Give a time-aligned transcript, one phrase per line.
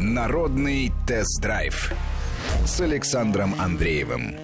[0.00, 1.92] Народный тест-драйв
[2.64, 4.36] с Александром Андреевым.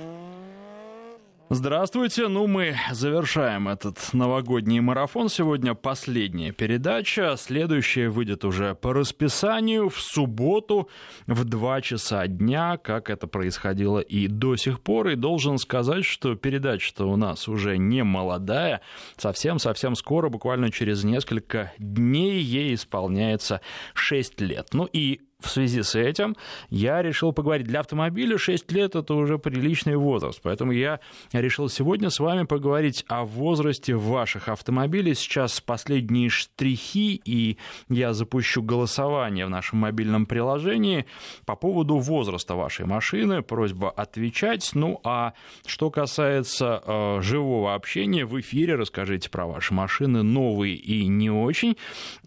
[1.48, 2.27] Здравствуйте.
[2.27, 5.29] Ну, мы завершаем этот новогодний марафон.
[5.29, 7.36] Сегодня последняя передача.
[7.38, 10.88] Следующая выйдет уже по расписанию в субботу
[11.29, 15.11] в 2 часа дня, как это происходило и до сих пор.
[15.11, 18.80] И должен сказать, что передача-то у нас уже не молодая.
[19.16, 23.61] Совсем-совсем скоро, буквально через несколько дней, ей исполняется
[23.95, 24.70] 6 лет.
[24.73, 26.37] Ну и в связи с этим
[26.71, 27.66] я решил поговорить.
[27.66, 31.01] Для автомобиля 6 лет это уже приличный возраст, поэтому я
[31.33, 35.15] решил сегодня с вами поговорить о возрасте ваших автомобилей.
[35.15, 37.59] Сейчас последние штрихи, и
[37.89, 41.07] я запущу голосование в нашем мобильном приложении
[41.45, 43.42] по поводу возраста вашей машины.
[43.42, 44.70] Просьба отвечать.
[44.75, 45.34] Ну а
[45.67, 51.77] что касается э, живого общения в эфире, расскажите про ваши машины, новые и не очень.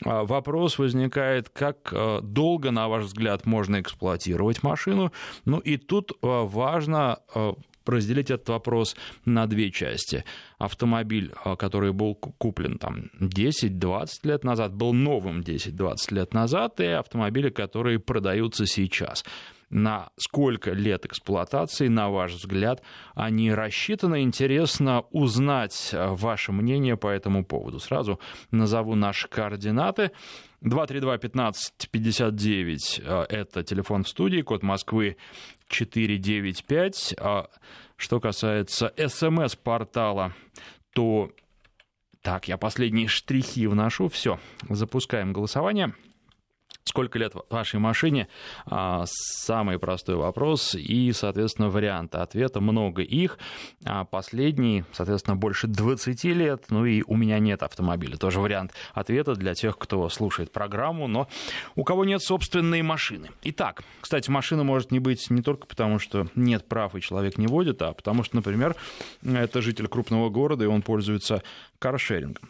[0.06, 5.12] Э, вопрос возникает, как э, долго, на ваш взгляд, можно эксплуатировать машину.
[5.46, 7.54] Ну и тут э, важно э,
[7.86, 8.96] разделить этот вопрос
[9.26, 10.24] на две части.
[10.58, 16.86] Автомобиль, э, который был куплен там 10-20 лет назад, был новым 10-20 лет назад, и
[16.86, 19.24] автомобили, которые продаются сейчас
[19.70, 22.82] на сколько лет эксплуатации, на ваш взгляд,
[23.16, 24.22] они рассчитаны.
[24.22, 27.80] Интересно узнать ваше мнение по этому поводу.
[27.80, 28.20] Сразу
[28.52, 30.12] назову наши координаты.
[30.64, 35.18] 232-1559 э,– это телефон в студии, код Москвы
[35.68, 37.16] 495.
[37.20, 37.50] А
[37.96, 40.34] что касается СМС-портала,
[40.94, 41.32] то...
[42.22, 44.10] Так, я последние штрихи вношу.
[44.10, 45.94] Все, запускаем голосование
[46.88, 48.28] сколько лет вашей машине?
[48.66, 52.62] А, самый простой вопрос и, соответственно, варианты ответа.
[52.62, 53.38] Много их.
[53.86, 56.66] А последний, соответственно, больше 20 лет.
[56.70, 58.18] Ну и у меня нет автомобиля.
[58.18, 61.28] Тоже вариант ответа для тех, кто слушает программу, но
[61.76, 63.30] у кого нет собственной машины.
[63.44, 67.48] Итак, кстати, машина может не быть не только потому, что нет прав и человек не
[67.48, 68.76] водит, а потому что, например,
[69.24, 71.44] это житель крупного города, и он пользуется
[71.80, 72.50] каршерингом.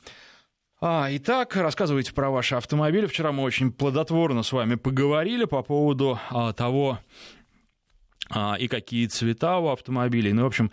[0.80, 3.08] А, итак, рассказывайте про ваши автомобили.
[3.08, 7.00] Вчера мы очень плодотворно с вами поговорили по поводу а, того,
[8.30, 10.34] а, и какие цвета у автомобилей.
[10.34, 10.72] Ну, в общем,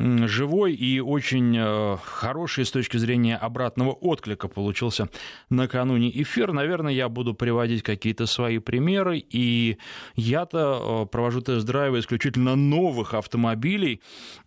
[0.00, 5.08] живой и очень э, хороший с точки зрения обратного отклика получился
[5.50, 6.52] накануне эфир.
[6.52, 9.76] Наверное, я буду приводить какие-то свои примеры, и
[10.16, 14.00] я-то э, провожу тест-драйвы исключительно новых автомобилей,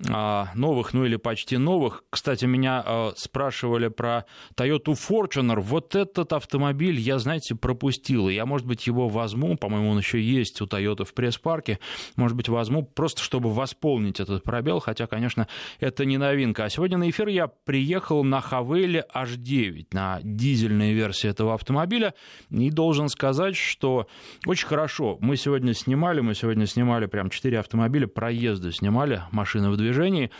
[0.10, 2.04] а, новых, ну или почти новых.
[2.10, 4.26] Кстати, меня э, спрашивали про
[4.56, 5.60] Toyota Fortuner.
[5.60, 10.62] Вот этот автомобиль я, знаете, пропустил, я, может быть, его возьму, по-моему, он еще есть
[10.62, 11.80] у Toyota в пресс-парке,
[12.16, 15.48] может быть, возьму, просто чтобы восполнить этот пробел, хотя, конечно, конечно,
[15.80, 16.66] это не новинка.
[16.66, 22.14] А сегодня на эфир я приехал на Хавейле H9, на дизельной версии этого автомобиля,
[22.50, 24.08] и должен сказать, что
[24.46, 25.18] очень хорошо.
[25.20, 30.32] Мы сегодня снимали, мы сегодня снимали прям 4 автомобиля, проезды снимали, машины в движении.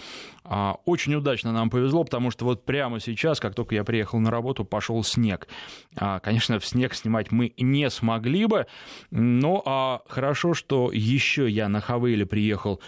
[0.46, 4.32] А, очень удачно нам повезло, потому что вот прямо сейчас, как только я приехал на
[4.32, 5.48] работу, пошел снег.
[5.96, 8.66] А, конечно, в снег снимать мы не смогли бы,
[9.12, 12.82] но а, хорошо, что еще я на Хавейле приехал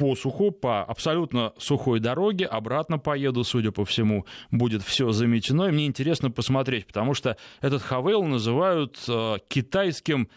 [0.00, 5.72] по суху, по абсолютно сухой дороге, обратно поеду, судя по всему, будет все заметено, и
[5.72, 10.30] мне интересно посмотреть, потому что этот Хавейл называют э, китайским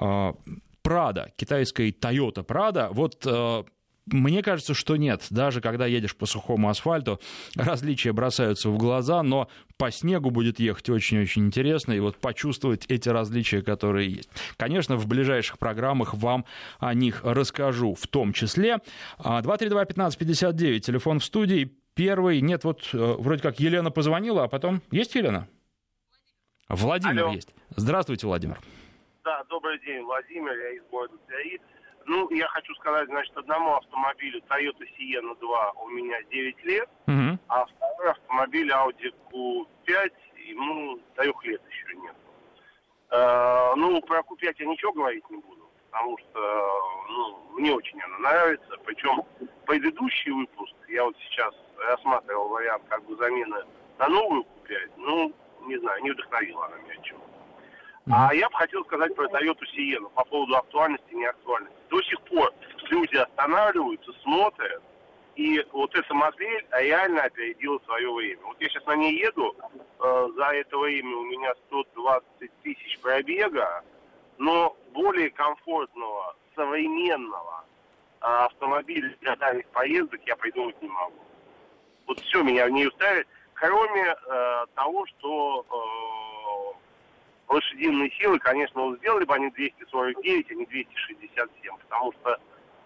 [0.00, 0.32] э,
[0.80, 2.88] Прада, китайской Toyota Prada.
[2.92, 3.64] Вот э,
[4.06, 5.26] мне кажется, что нет.
[5.30, 7.20] Даже когда едешь по сухому асфальту,
[7.56, 9.48] различия бросаются в глаза, но
[9.78, 14.30] по снегу будет ехать очень-очень интересно, и вот почувствовать эти различия, которые есть.
[14.56, 16.44] Конечно, в ближайших программах вам
[16.78, 18.78] о них расскажу в том числе.
[19.18, 21.72] 232-1559, телефон в студии.
[21.94, 24.82] Первый, нет, вот э, вроде как Елена позвонила, а потом...
[24.90, 25.46] Есть Елена?
[26.68, 27.32] Владимир Алло.
[27.34, 27.54] есть.
[27.76, 28.58] Здравствуйте, Владимир.
[29.22, 31.60] Да, добрый день, Владимир, я из города Тверь.
[32.06, 37.38] Ну, я хочу сказать, значит, одному автомобилю Toyota Sienna 2 у меня 9 лет, угу.
[37.48, 40.12] а второй автомобиль Audi Q5,
[40.46, 42.14] ему трех лет еще нет.
[43.10, 46.70] Э, ну, про Q5 я ничего говорить не буду, потому что,
[47.08, 48.76] ну, мне очень она нравится.
[48.84, 49.22] Причем
[49.66, 53.64] предыдущий выпуск, я вот сейчас рассматривал вариант как бы замены
[53.98, 55.32] на новую Q5, ну,
[55.66, 57.20] не знаю, не вдохновила она меня чего.
[58.10, 61.74] А я бы хотел сказать про Toyota Sienna по поводу актуальности и неактуальности.
[61.94, 62.52] До сих пор
[62.90, 64.82] люди останавливаются, смотрят,
[65.36, 68.42] и вот эта модель реально опередила свое время.
[68.42, 69.54] Вот я сейчас на ней еду,
[70.00, 73.84] э, за это время у меня 120 тысяч пробега,
[74.38, 77.64] но более комфортного, современного
[78.20, 81.22] э, автомобиля для дальних поездок я придумать не могу.
[82.08, 86.23] Вот все меня в ней устраивает, кроме э, того, что э,
[87.48, 92.38] лошадиные силы, конечно, вот сделали бы они 249, а не 267, потому что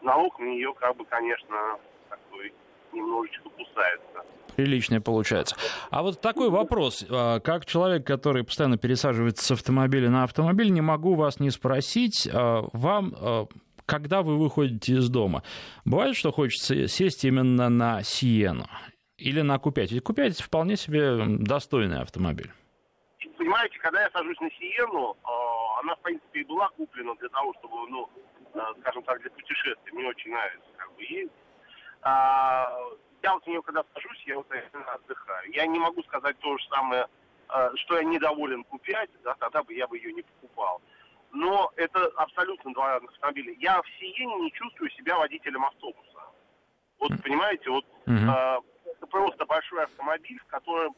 [0.03, 1.79] налог на нее, как бы, конечно,
[2.09, 2.53] такой
[2.93, 4.35] немножечко кусается.
[4.57, 5.57] Приличная получается.
[5.91, 7.07] А вот такой вопрос.
[7.09, 12.29] А, как человек, который постоянно пересаживается с автомобиля на автомобиль, не могу вас не спросить,
[12.33, 13.47] а, вам а,
[13.87, 15.43] когда вы выходите из дома,
[15.85, 18.67] бывает, что хочется сесть именно на Сиену
[19.17, 19.89] или на Q5?
[19.91, 22.51] Ведь Q5 вполне себе достойный автомобиль.
[23.49, 25.17] Понимаете, когда я сажусь на Сиену,
[25.81, 28.11] она, в принципе, и была куплена для того, чтобы, ну,
[28.81, 29.93] скажем так, для путешествий.
[29.93, 31.33] Мне очень нравится как бы ездить
[33.23, 34.47] я вот в нее когда сажусь, я вот
[34.95, 35.53] отдыхаю.
[35.53, 37.06] Я не могу сказать то же самое,
[37.49, 40.81] э, что я недоволен купять, да, тогда бы я бы ее не покупал.
[41.33, 43.55] Но это абсолютно два разных автомобиля.
[43.59, 46.21] Я в Сиене не чувствую себя водителем автобуса.
[47.00, 50.95] Вот понимаете, вот э, это просто большой автомобиль, в котором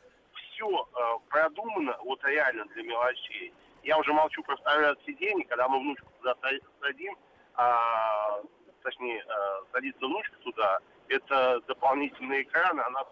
[0.60, 3.52] все э, продумано, вот реально для мелочей.
[3.82, 6.36] Я уже молчу про второй ряд сидений, когда мы внучку туда
[6.80, 7.16] садим,
[7.54, 8.40] а,
[8.82, 10.78] точнее, э, садится внучка туда,
[11.08, 13.04] это дополнительный экран, она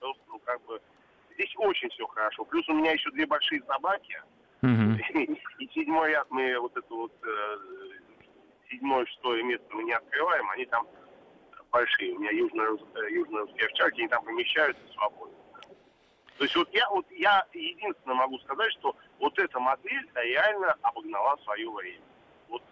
[0.00, 0.80] просто, ну, как бы,
[1.34, 2.44] здесь очень все хорошо.
[2.44, 4.20] Плюс у меня еще две большие собаки,
[4.62, 5.38] mm-hmm.
[5.58, 7.58] и седьмой ряд мы вот это вот, э,
[8.70, 10.86] седьмое, шестое место мы не открываем, они там
[11.70, 12.14] большие.
[12.14, 15.37] У меня южно-русские южно овчарки, они там помещаются свободно.
[16.38, 21.36] То есть вот я, вот я единственное могу сказать, что вот эта модель реально обогнала
[21.42, 22.00] свое время.
[22.48, 22.62] Вот,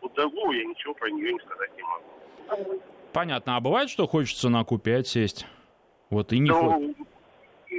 [0.00, 2.82] вот другого я ничего про нее не сказать не могу.
[3.12, 3.56] Понятно.
[3.56, 5.46] А бывает, что хочется на Q5 сесть?
[6.10, 6.94] Вот и не ну,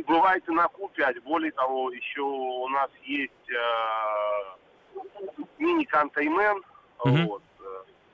[0.08, 1.22] Бывает и на Q5.
[1.22, 5.02] Более того, еще у нас есть э,
[5.60, 6.64] мини-контеймен.
[7.04, 7.18] Угу.
[7.28, 7.44] Вот.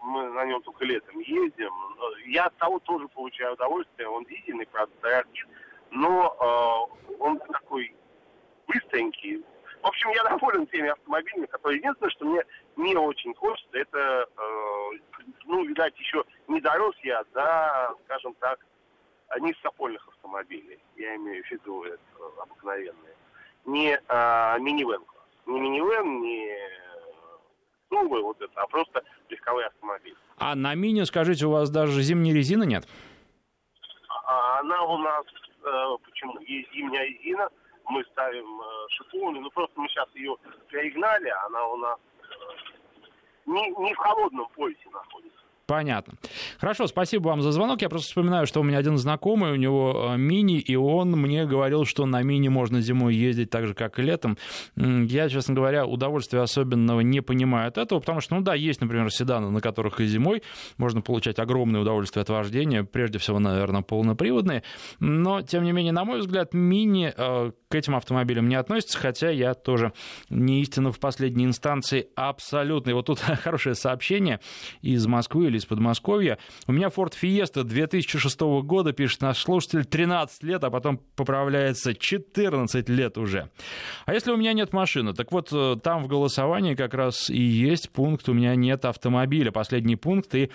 [0.01, 1.71] Мы на нем только летом ездим.
[2.25, 4.07] Я от того тоже получаю удовольствие.
[4.07, 5.43] Он дизельный, правда, дорогий,
[5.91, 7.93] но э, он такой
[8.67, 9.43] быстренький,
[9.81, 11.79] в общем, я доволен теми автомобилями, которые...
[11.79, 12.43] Единственное, что мне
[12.75, 18.59] не очень хочется, это, э, ну, видать, еще не дорос я до, скажем так,
[19.39, 20.79] низкопольных автомобилей.
[20.95, 21.99] Я имею в виду это
[22.41, 23.15] обыкновенные.
[23.65, 25.03] Не э, минивэн
[25.45, 26.57] Не минивэн, не
[27.91, 30.15] новый вот это, а просто легковые автомобили.
[30.37, 32.87] А на мини, скажите, у вас даже зимней резины нет?
[34.25, 35.25] А, она у нас,
[36.03, 36.39] почему?
[36.41, 37.49] Есть зимняя резина,
[37.89, 40.35] мы ставим э, шифоны, ну просто мы сейчас ее
[40.69, 42.25] перегнали, она у нас э,
[43.45, 45.39] не, не в холодном поясе находится.
[45.69, 46.15] Понятно.
[46.59, 47.83] Хорошо, спасибо вам за звонок.
[47.83, 51.45] Я просто вспоминаю, что у меня один знакомый, у него э, мини, и он мне
[51.45, 54.35] говорил, что на мини можно зимой ездить так же, как и летом.
[54.75, 59.11] Я, честно говоря, удовольствия особенного не понимаю от этого, потому что, ну да, есть, например,
[59.11, 60.41] седаны, на которых и зимой
[60.77, 64.63] можно получать огромное удовольствие от вождения, прежде всего, наверное, полноприводные,
[64.99, 69.29] но, тем не менее, на мой взгляд, мини э, к этим автомобилям не относится, хотя
[69.29, 69.93] я тоже
[70.31, 72.89] не истинно в последней инстанции абсолютно.
[72.89, 74.39] И вот тут хорошее сообщение
[74.81, 76.37] из Москвы или из Подмосковья.
[76.67, 82.89] У меня Ford Fiesta 2006 года, пишет наш слушатель, 13 лет, а потом поправляется 14
[82.89, 83.49] лет уже.
[84.05, 85.13] А если у меня нет машины?
[85.13, 89.51] Так вот, э, там в голосовании как раз и есть пункт «У меня нет автомобиля».
[89.51, 90.49] Последний пункт, и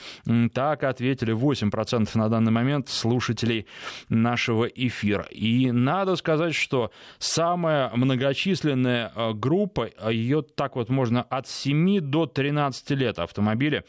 [0.53, 3.67] так ответили 8% на данный момент слушателей
[4.09, 5.27] нашего эфира.
[5.31, 12.01] И надо сказать, что самая многочисленная э, группа, э, ее так вот можно от 7
[12.01, 13.85] до 13 лет автомобиля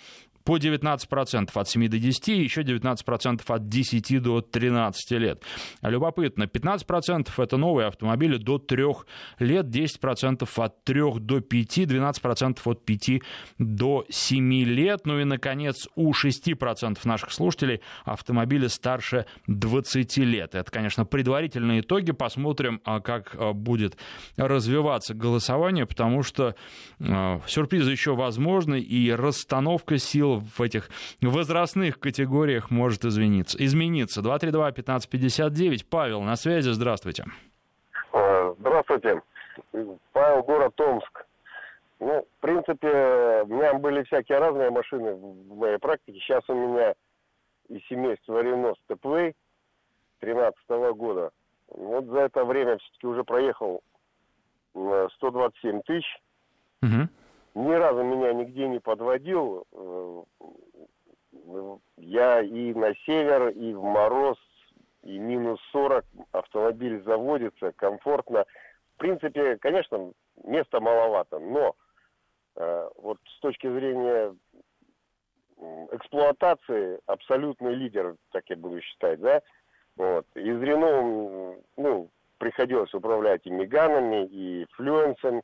[0.46, 5.44] по 19% от 7 до 10, и еще 19% от 10 до 13 лет.
[5.82, 8.84] Любопытно, 15% это новые автомобили до 3
[9.40, 13.22] лет, 10% от 3 до 5, 12% от 5
[13.58, 15.02] до 7 лет.
[15.06, 20.54] Ну и, наконец, у 6% наших слушателей автомобили старше 20 лет.
[20.54, 22.12] Это, конечно, предварительные итоги.
[22.12, 23.98] Посмотрим, а, как а, будет
[24.38, 26.56] развиваться голосование, потому что
[27.00, 30.90] а, сюрпризы еще возможны, и расстановка сил в этих
[31.22, 33.58] возрастных категориях может измениться.
[33.64, 34.22] измениться.
[34.22, 35.86] 232-1559.
[35.90, 37.26] Павел, на связи, здравствуйте.
[38.14, 39.22] А, здравствуйте.
[40.14, 41.26] Павел, город Томск.
[42.00, 46.20] Ну, в принципе, у меня были всякие разные машины в моей практике.
[46.20, 46.94] Сейчас у меня
[47.70, 49.34] из семейства Рено Степвей
[50.20, 50.56] 13
[50.96, 51.32] года.
[51.70, 53.82] Вот за это время все-таки уже проехал
[54.74, 56.22] 127 тысяч.
[56.82, 57.10] Угу
[57.56, 59.66] ни разу меня нигде не подводил.
[59.72, 60.24] Э,
[61.98, 64.38] я и на север, и в мороз,
[65.04, 68.46] и минус 40 автомобиль заводится комфортно.
[68.96, 70.12] В принципе, конечно,
[70.44, 71.76] места маловато, но
[72.56, 74.36] э, вот с точки зрения
[75.92, 79.42] эксплуатации абсолютный лидер, так я буду считать, да.
[79.96, 80.26] Вот.
[80.36, 85.42] Из Рено, ну, приходилось управлять и Меганами, и Флюенсом,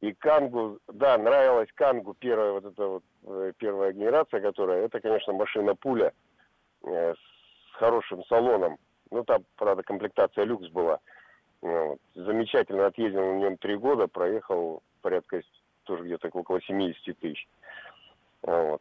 [0.00, 5.32] И Кангу, да, нравилась Кангу, первая вот эта вот э, первая генерация, которая, это, конечно,
[5.32, 6.12] машина-пуля
[6.84, 8.78] э, с хорошим салоном.
[9.10, 11.00] Ну, там, правда, комплектация люкс была.
[11.62, 11.98] Вот.
[12.14, 15.42] Замечательно отъездил на нем три года, проехал порядка
[15.84, 17.48] тоже где-то около 70 тысяч.
[18.42, 18.80] Вот.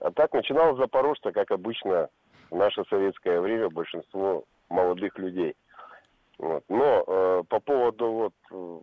[0.00, 2.08] А так начинал Запорожца, как обычно,
[2.50, 5.54] в наше советское время большинство молодых людей.
[6.38, 6.64] Вот.
[6.68, 8.80] Но э, по поводу вот э,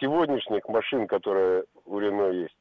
[0.00, 2.56] сегодняшних машин, которые у Рено есть,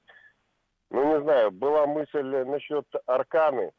[0.90, 3.72] ну не знаю, была мысль насчет Арканы,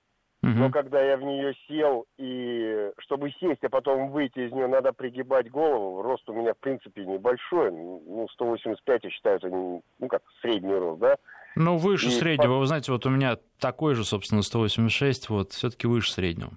[0.43, 0.53] угу.
[0.53, 4.93] но когда я в нее сел и чтобы сесть, а потом выйти из нее, надо
[4.93, 6.03] пригибать голову.
[6.03, 11.01] Рост у меня в принципе небольшой, ну 185 я считаю это ну как средний рост,
[11.01, 11.17] да.
[11.57, 12.55] Ну, выше и среднего.
[12.55, 12.59] По...
[12.59, 16.51] Вы знаете, вот у меня такой же, собственно, 186, вот все-таки выше среднего.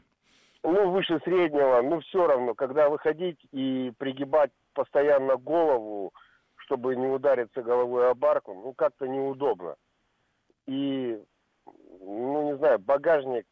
[0.63, 6.13] Ну, выше среднего, ну, все равно, когда выходить и пригибать постоянно голову,
[6.67, 9.75] чтобы не удариться головой об арку, ну, как-то неудобно.
[10.67, 11.17] И,
[12.01, 13.45] ну, не знаю, багажник,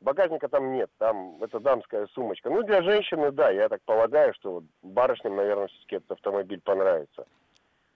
[0.00, 2.48] багажника там нет, там это дамская сумочка.
[2.48, 7.26] Ну, для женщины, да, я так полагаю, что вот барышням, наверное, все-таки этот автомобиль понравится.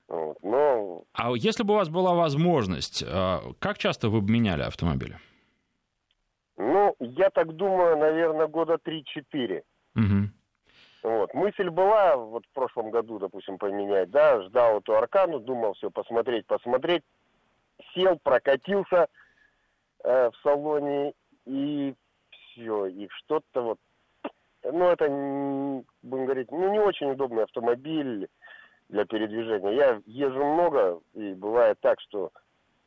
[0.09, 0.37] Вот.
[0.42, 1.04] Но...
[1.14, 5.18] А если бы у вас была возможность, а, как часто вы бы меняли автомобили?
[6.59, 9.62] Ну, я так думаю, наверное, года 3-4.
[9.97, 10.30] Угу.
[11.06, 11.32] Вот.
[11.34, 16.46] Мысль была вот в прошлом году, допустим, поменять, да, ждал эту Аркану, думал все посмотреть,
[16.46, 17.04] посмотреть,
[17.94, 19.06] сел, прокатился
[20.02, 21.94] э, в салоне и
[22.30, 23.78] все, и что-то вот,
[24.64, 25.04] ну это,
[26.02, 28.28] будем говорить, ну не очень удобный автомобиль,
[28.88, 29.70] для передвижения.
[29.72, 32.32] Я езжу много, и бывает так, что,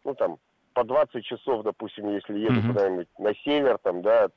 [0.03, 0.39] ну, там,
[0.73, 2.67] по 20 часов, допустим, если еду mm-hmm.
[2.67, 4.29] куда-нибудь на север, там, да,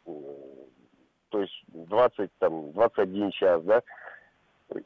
[1.33, 3.83] то есть 20, там, 21 час, да,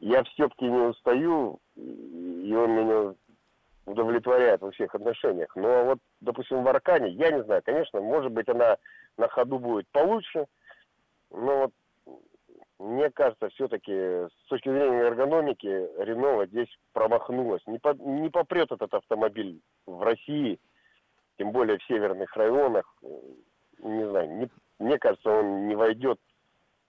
[0.01, 3.15] я все-таки не устаю, и он меня
[3.85, 5.55] удовлетворяет во всех отношениях.
[5.57, 8.77] Но вот, допустим, в Аркане, я не знаю, конечно, может быть, она
[9.17, 10.47] на ходу будет получше,
[11.31, 11.73] но вот
[12.79, 17.63] мне кажется, все-таки с точки зрения эргономики Рено здесь промахнулась.
[17.67, 20.61] Не, по, не попрет этот автомобиль в России,
[21.39, 22.95] тем более в северных районах.
[23.79, 26.21] Не знаю, не, мне кажется, он не войдет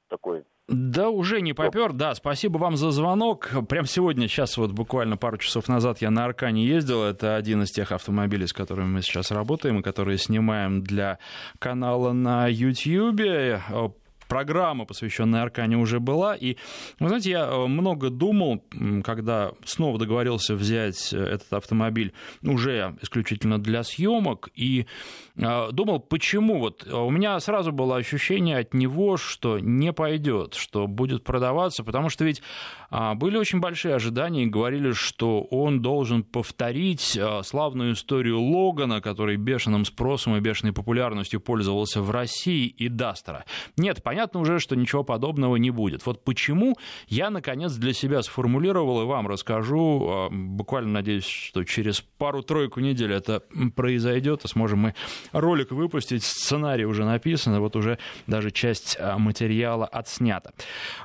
[0.07, 1.93] такой да, уже не попер.
[1.93, 3.51] Да, спасибо вам за звонок.
[3.69, 7.03] Прям сегодня, сейчас вот буквально пару часов назад я на Аркане ездил.
[7.03, 11.19] Это один из тех автомобилей, с которыми мы сейчас работаем и которые снимаем для
[11.59, 13.21] канала на YouTube
[14.27, 16.35] программа, посвященная Аркане, уже была.
[16.35, 16.57] И,
[16.99, 18.63] вы знаете, я э, много думал,
[19.03, 24.85] когда снова договорился взять э, этот автомобиль уже исключительно для съемок, и
[25.35, 26.59] э, думал, почему.
[26.59, 32.09] Вот у меня сразу было ощущение от него, что не пойдет, что будет продаваться, потому
[32.09, 32.41] что ведь
[32.89, 39.85] были очень большие ожидания и говорили, что он должен повторить славную историю Логана, который бешеным
[39.85, 43.45] спросом и бешеной популярностью пользовался в России, и Дастера.
[43.77, 46.05] Нет, понятно, уже, что ничего подобного не будет.
[46.05, 46.77] Вот почему
[47.07, 53.13] я, наконец, для себя сформулировал и вам расскажу, а, буквально надеюсь, что через пару-тройку недель
[53.13, 53.43] это
[53.75, 54.95] произойдет, и сможем мы
[55.31, 60.51] ролик выпустить, сценарий уже написан, вот уже даже часть а, материала отснята.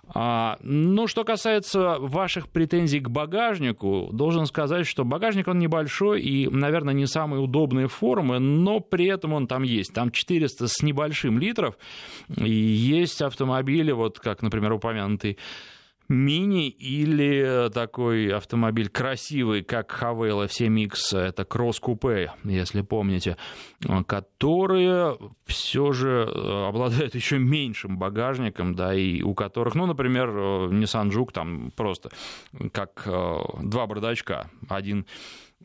[0.06, 6.48] А, ну, что касается ваших претензий к багажнику, должен сказать, что багажник, он небольшой и,
[6.48, 9.92] наверное, не самые удобные формы, но при этом он там есть.
[9.92, 11.76] Там 400 с небольшим литров,
[12.36, 15.38] и есть автомобили, вот как, например, упомянутый
[16.12, 23.36] Мини или такой автомобиль красивый, как Хавейл F7X, это кросс-купе, если помните,
[24.06, 30.68] которые все же э, обладают еще меньшим багажником, да, и у которых, ну, например, э,
[30.70, 32.10] Nissan Juke там просто
[32.72, 35.06] как э, два бардачка, один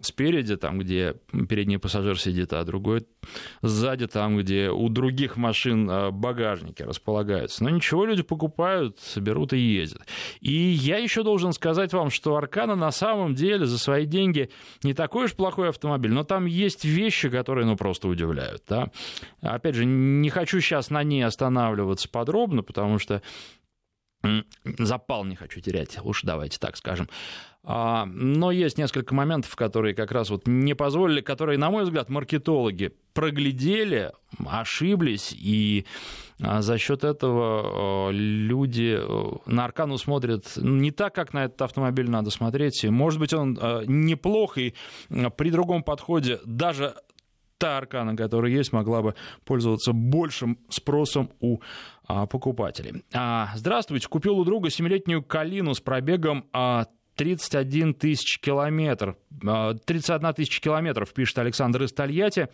[0.02, 1.16] спереди, там, где
[1.50, 3.06] передний пассажир сидит, а другой
[3.62, 7.64] сзади, там, где у других машин а, багажники располагаются.
[7.64, 10.04] Но ничего, люди покупают, берут и ездят.
[10.40, 14.50] И я еще должен сказать вам, что Аркана на самом деле за свои деньги
[14.84, 18.92] не такой уж плохой автомобиль, но там есть вещи, которые, ну, просто удивляют, да.
[19.42, 23.22] Опять же, не хочу сейчас на ней останавливаться подробно, потому что
[24.64, 27.08] запал не хочу терять, уж давайте так скажем.
[27.70, 32.08] А, но есть несколько моментов, которые как раз вот не позволили, которые, на мой взгляд,
[32.08, 34.14] маркетологи проглядели,
[34.46, 35.86] ошиблись, и
[36.42, 38.98] а, за счет этого люди
[39.48, 42.86] на Аркану смотрят не так, как на этот автомобиль надо смотреть.
[42.86, 44.74] Может быть, он неплох, и
[45.10, 46.96] при другом подходе даже
[47.58, 51.60] та Аркана, которая есть, могла бы пользоваться большим спросом у
[52.08, 53.04] покупателей.
[53.56, 56.46] Здравствуйте, купил у друга семилетнюю Калину с пробегом
[57.18, 59.18] 31 тысяч километров.
[59.86, 62.48] 31 тысяча километров, пишет Александр из Тольятти.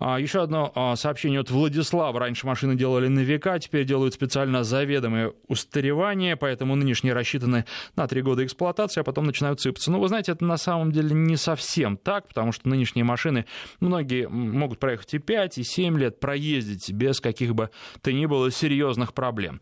[0.00, 2.20] Еще одно сообщение от Владислава.
[2.20, 7.66] Раньше машины делали на века, теперь делают специально заведомое устаревание, поэтому нынешние рассчитаны
[7.96, 9.90] на три года эксплуатации, а потом начинают сыпаться.
[9.90, 13.46] Но вы знаете, это на самом деле не совсем так, потому что нынешние машины,
[13.80, 18.50] многие могут проехать и 5, и 7 лет, проездить без каких бы то ни было
[18.50, 19.60] серьезных проблем.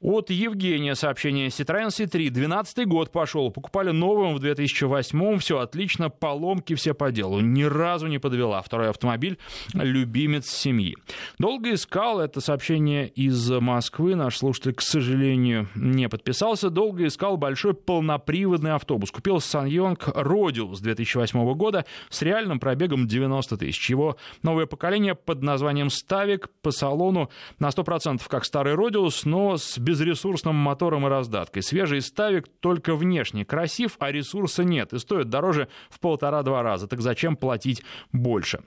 [0.00, 1.48] От Евгения сообщение.
[1.48, 3.50] Citroёn C3, 12 год пошел.
[3.50, 7.40] Покупали новым в 2008 все отлично, поломки все по делу.
[7.40, 8.62] Ни разу не подвела.
[8.62, 9.38] Второй автомобиль,
[9.74, 10.96] любимец семьи.
[11.40, 14.14] Долго искал это сообщение из Москвы.
[14.14, 16.70] Наш слушатель, к сожалению, не подписался.
[16.70, 19.10] Долго искал большой полноприводный автобус.
[19.10, 23.90] Купил Саньонг Родиус 2008 года с реальным пробегом 90 тысяч.
[23.90, 29.76] Его новое поколение под названием Ставик по салону на 100% как старый Родиус, но с
[29.88, 31.62] безресурсным мотором и раздаткой.
[31.62, 36.86] Свежий ставик только внешне красив, а ресурса нет и стоит дороже в полтора-два раза.
[36.86, 38.60] Так зачем платить больше?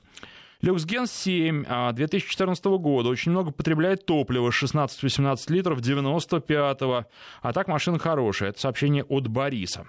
[0.62, 7.06] Люксген 7 2014 года очень много потребляет топлива, 16-18 литров 95-го.
[7.44, 8.50] А так машина хорошая.
[8.50, 9.86] Это сообщение от Бориса.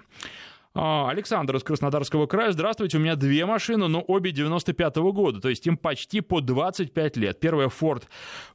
[0.75, 2.51] А, Александр из Краснодарского края.
[2.51, 7.17] Здравствуйте, у меня две машины, но обе 95-го года, то есть им почти по 25
[7.17, 7.39] лет.
[7.39, 8.03] Первая Ford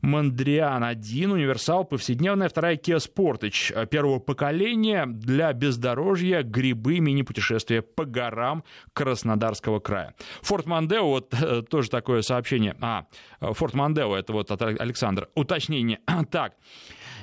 [0.02, 2.48] Mondrian 1, универсал, повседневная.
[2.48, 10.14] Вторая Kia Sportage а, первого поколения для бездорожья, грибы, мини-путешествия по горам Краснодарского края.
[10.42, 12.74] Ford Mondeo, вот э, тоже такое сообщение.
[12.80, 13.04] А,
[13.40, 15.28] Ford Mondeo, это вот от Александра.
[15.34, 16.00] Уточнение.
[16.30, 16.54] Так,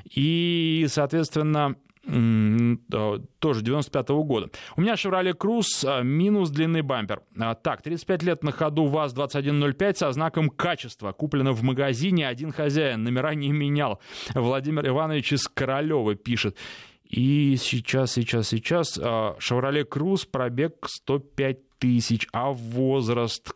[0.05, 1.75] и, соответственно,
[3.39, 4.50] тоже 95 -го года.
[4.75, 7.21] У меня Chevrolet Cruze а, минус длинный бампер.
[7.39, 11.12] А, так, 35 лет на ходу ВАЗ-2105 со знаком качества.
[11.12, 14.00] Куплено в магазине, один хозяин, номера не менял.
[14.33, 16.55] Владимир Иванович из Королева пишет.
[17.09, 23.53] И сейчас, сейчас, сейчас а, Chevrolet Cruze пробег 105 тысяч, а возраст...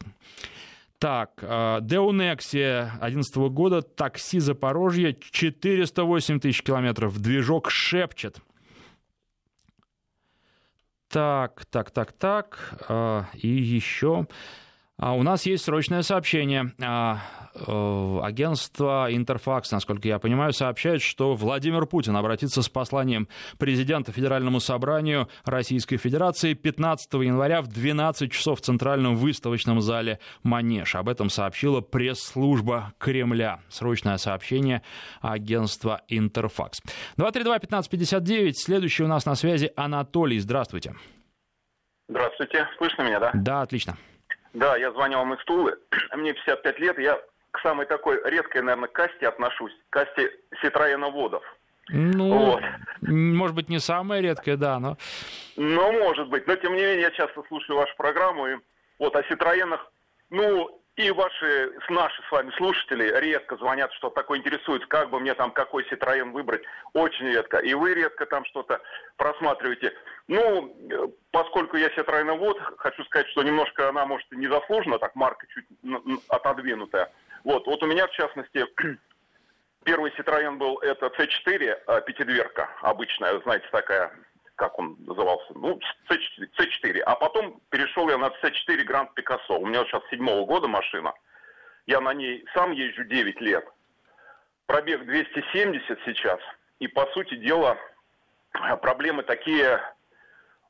[0.99, 8.41] Так, Деонексия 2011 года, такси Запорожье, 408 тысяч километров, движок шепчет.
[11.07, 14.27] Так, так, так, так, а, и еще...
[14.99, 16.73] А у нас есть срочное сообщение.
[16.83, 17.19] А,
[17.55, 24.59] э, агентство Интерфакс, насколько я понимаю, сообщает, что Владимир Путин обратится с посланием президента Федеральному
[24.59, 30.95] собранию Российской Федерации 15 января в 12 часов в Центральном выставочном зале «Манеж».
[30.95, 33.61] Об этом сообщила пресс-служба Кремля.
[33.69, 34.81] Срочное сообщение
[35.21, 36.81] агентства Интерфакс.
[37.17, 38.51] 232-1559.
[38.53, 40.39] Следующий у нас на связи Анатолий.
[40.39, 40.93] Здравствуйте.
[42.09, 42.67] Здравствуйте.
[42.77, 43.31] Слышно меня, да?
[43.33, 43.95] Да, отлично.
[44.53, 45.77] Да, я звонил вам из Тулы.
[46.15, 47.19] Мне 55 лет, я
[47.51, 49.73] к самой такой редкой, наверное, касте отношусь.
[49.89, 50.31] Касте
[50.61, 51.43] Ситроеноводов.
[51.91, 52.61] Ну, вот.
[53.01, 54.97] может быть, не самая редкая, да, но...
[55.55, 56.45] Ну, может быть.
[56.45, 58.57] Но, тем не менее, я часто слушаю вашу программу, и
[58.99, 59.91] вот о Ситроенах,
[60.29, 65.33] ну, и ваши, наши с вами слушатели редко звонят, что такое интересуется, как бы мне
[65.33, 66.61] там какой Citroёn выбрать,
[66.93, 67.59] очень редко.
[67.59, 68.81] И вы редко там что-то
[69.15, 69.93] просматриваете.
[70.29, 70.71] Ну,
[71.31, 71.89] поскольку я
[72.37, 75.65] вот, хочу сказать, что немножко она, может, и незаслуженно, так марка чуть
[76.27, 77.11] отодвинутая.
[77.43, 78.63] Вот, вот у меня, в частности,
[79.83, 84.11] первый Citroёn был это C4, а, пятидверка обычная, знаете, такая
[84.53, 86.99] как он назывался, ну, C4.
[87.05, 89.57] А потом перешел я на C4 Grand Picasso.
[89.57, 91.13] У меня сейчас седьмого года машина.
[91.87, 93.65] Я на ней сам езжу 9 лет.
[94.67, 96.39] Пробег 270 сейчас.
[96.79, 97.77] И, по сути дела,
[98.81, 99.81] проблемы такие...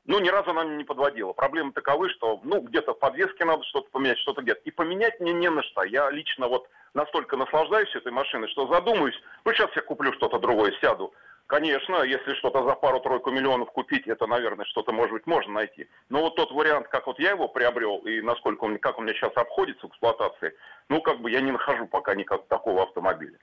[0.06, 1.32] Ну, ни разу она не подводила.
[1.32, 4.60] Проблемы таковы, что, ну, где-то в подвеске надо что-то поменять, что-то где-то.
[4.64, 5.82] И поменять мне не на что.
[5.84, 10.72] Я лично вот настолько наслаждаюсь этой машиной, что задумаюсь, ну, сейчас я куплю что-то другое,
[10.80, 11.12] сяду
[11.50, 15.88] Конечно, если что-то за пару-тройку миллионов купить, это, наверное, что-то, может быть, можно найти.
[16.08, 19.14] Но вот тот вариант, как вот я его приобрел, и насколько он, как он мне
[19.14, 20.54] сейчас обходится в эксплуатации,
[20.88, 23.36] ну, как бы я не нахожу пока никак такого автомобиля.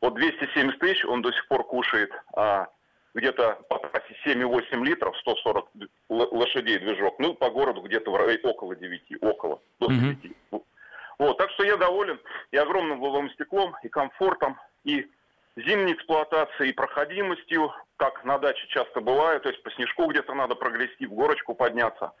[0.00, 2.68] Вот 270 тысяч он до сих пор кушает а,
[3.14, 5.68] где-то по трассе 7,8 литров, 140
[6.08, 10.18] лошадей движок, ну, по городу где-то около 9, около, до 9.
[10.52, 10.62] Mm-hmm.
[11.18, 12.18] Вот, так что я доволен
[12.50, 15.06] и огромным лобовым стеклом, и комфортом, и
[15.56, 20.54] зимней эксплуатацией и проходимостью, как на даче часто бывает, то есть по снежку где-то надо
[20.54, 22.12] прогрести, в горочку подняться.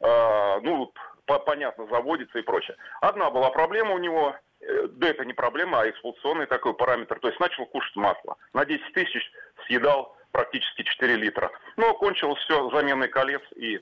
[0.00, 0.92] Э, ну,
[1.26, 2.76] по, понятно, заводится и прочее.
[3.00, 7.28] Одна была проблема у него, э, да это не проблема, а эксплуатационный такой параметр, то
[7.28, 8.36] есть начал кушать масло.
[8.54, 9.30] На 10 тысяч
[9.66, 11.50] съедал практически 4 литра.
[11.76, 13.80] Но кончилось все заменой колец и э,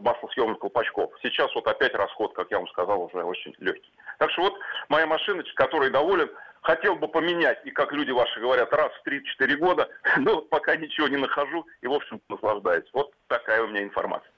[0.00, 1.12] маслосъемных колпачков.
[1.22, 3.92] Сейчас вот опять расход, как я вам сказал, уже очень легкий.
[4.18, 4.54] Так что вот
[4.88, 6.30] моя машина, которой доволен,
[6.62, 11.08] хотел бы поменять, и как люди ваши говорят, раз в 3-4 года, но пока ничего
[11.08, 12.88] не нахожу и, в общем наслаждаюсь.
[12.92, 14.30] Вот такая у меня информация.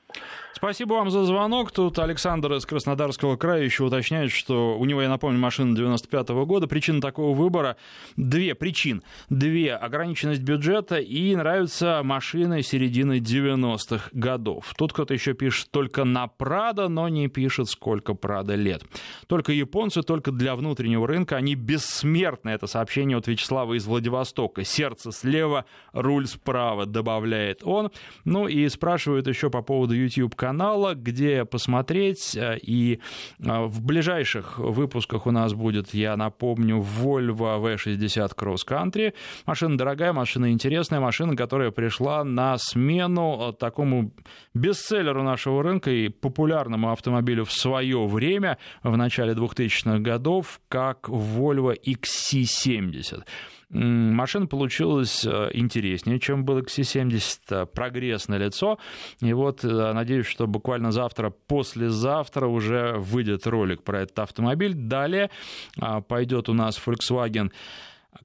[0.59, 1.71] Спасибо вам за звонок.
[1.71, 6.47] Тут Александр из Краснодарского края еще уточняет, что у него, я напомню, машина 95 -го
[6.47, 6.67] года.
[6.67, 7.77] Причина такого выбора
[8.17, 9.05] две причин.
[9.31, 9.77] Две.
[9.77, 14.75] Ограниченность бюджета и нравятся машины середины 90-х годов.
[14.77, 18.83] Тут кто-то еще пишет только на Прада, но не пишет, сколько Прада лет.
[19.29, 21.37] Только японцы, только для внутреннего рынка.
[21.37, 22.51] Они бессмертны.
[22.51, 24.65] Это сообщение от Вячеслава из Владивостока.
[24.65, 27.93] Сердце слева, руль справа, добавляет он.
[28.25, 32.37] Ну и спрашивает еще по поводу YouTube-канала, где посмотреть.
[32.37, 33.01] Э, и
[33.39, 39.15] э, в ближайших выпусках у нас будет, я напомню, Volvo V60 Cross Country.
[39.47, 44.13] Машина дорогая, машина интересная, машина, которая пришла на смену э, такому
[44.55, 51.75] бестселлеру нашего рынка и популярному автомобилю в свое время, в начале 2000-х годов, как Volvo
[51.75, 53.25] XC70.
[53.71, 58.79] Машина получилась э, интереснее, чем был XC70, прогресс на лицо.
[59.21, 64.73] И вот э, надеюсь, что буквально завтра, послезавтра уже выйдет ролик про этот автомобиль.
[64.73, 65.31] Далее
[65.79, 67.51] а, пойдет у нас Volkswagen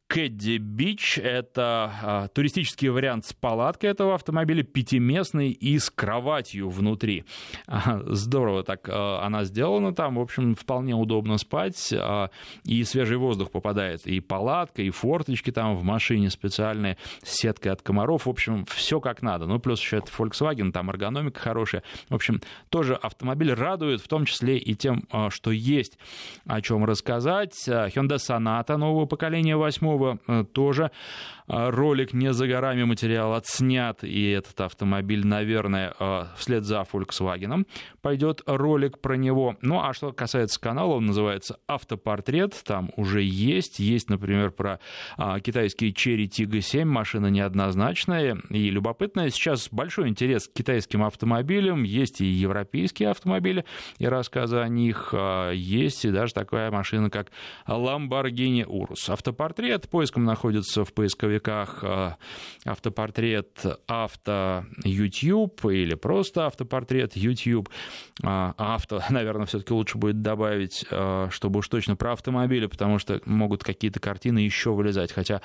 [0.08, 1.18] Кэдди Бич.
[1.18, 7.26] Это а, туристический вариант с палаткой этого автомобиля, пятиместный и с кроватью внутри.
[8.06, 10.16] Здорово так а, она сделана там.
[10.16, 11.94] В общем, вполне удобно спать.
[11.96, 12.30] А,
[12.64, 14.06] и свежий воздух попадает.
[14.06, 18.26] И палатка, и форточки там в машине специальные с сеткой от комаров.
[18.26, 19.46] В общем, все как надо.
[19.46, 21.84] Ну, плюс еще это Volkswagen, там эргономика хорошая.
[22.10, 25.98] В общем, тоже автомобиль радует, в том числе и тем, что есть
[26.46, 27.54] о чем рассказать.
[27.68, 30.92] Hyundai Sonata нового поколения 8 восьмого э, тоже
[31.48, 37.66] ролик не за горами, материал отснят, и этот автомобиль, наверное, а, вслед за Volkswagen
[38.02, 39.58] пойдет ролик про него.
[39.62, 44.80] Ну, а что касается канала, он называется «Автопортрет», там уже есть, есть, например, про
[45.18, 49.30] а, китайский Cherry Tiggo 7, машина неоднозначная и любопытная.
[49.30, 53.66] Сейчас большой интерес к китайским автомобилям, есть и европейские автомобили,
[53.98, 55.14] и рассказы о них,
[55.54, 57.32] есть и даже такая машина, как
[57.68, 59.12] Lamborghini Urus.
[59.12, 62.12] Автопортрет поиском находится в поисковике поисковиках э,
[62.66, 67.70] автопортрет авто YouTube или просто автопортрет YouTube.
[68.24, 73.22] А, авто, наверное, все-таки лучше будет добавить, э, чтобы уж точно про автомобили, потому что
[73.26, 75.42] могут какие-то картины еще вылезать, хотя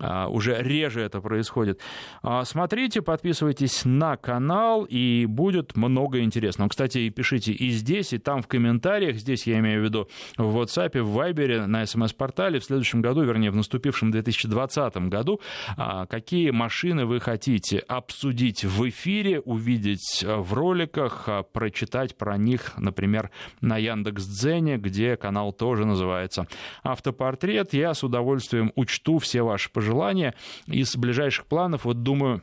[0.00, 1.80] э, уже реже это происходит.
[2.22, 6.68] А, смотрите, подписывайтесь на канал, и будет много интересного.
[6.68, 11.00] Кстати, пишите и здесь, и там в комментариях, здесь я имею в виду в WhatsApp,
[11.00, 15.40] в Viber, на смс-портале в следующем году, вернее, в наступившем 2020 году, году.
[15.76, 22.36] А, какие машины вы хотите обсудить в эфире, увидеть э, в роликах, а, прочитать про
[22.36, 26.46] них, например, на Яндекс.Дзене, где канал тоже называется
[26.82, 27.74] «Автопортрет».
[27.74, 30.34] Я с удовольствием учту все ваши пожелания.
[30.66, 32.42] Из ближайших планов, вот думаю,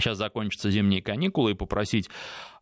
[0.00, 2.08] сейчас закончатся зимние каникулы, и попросить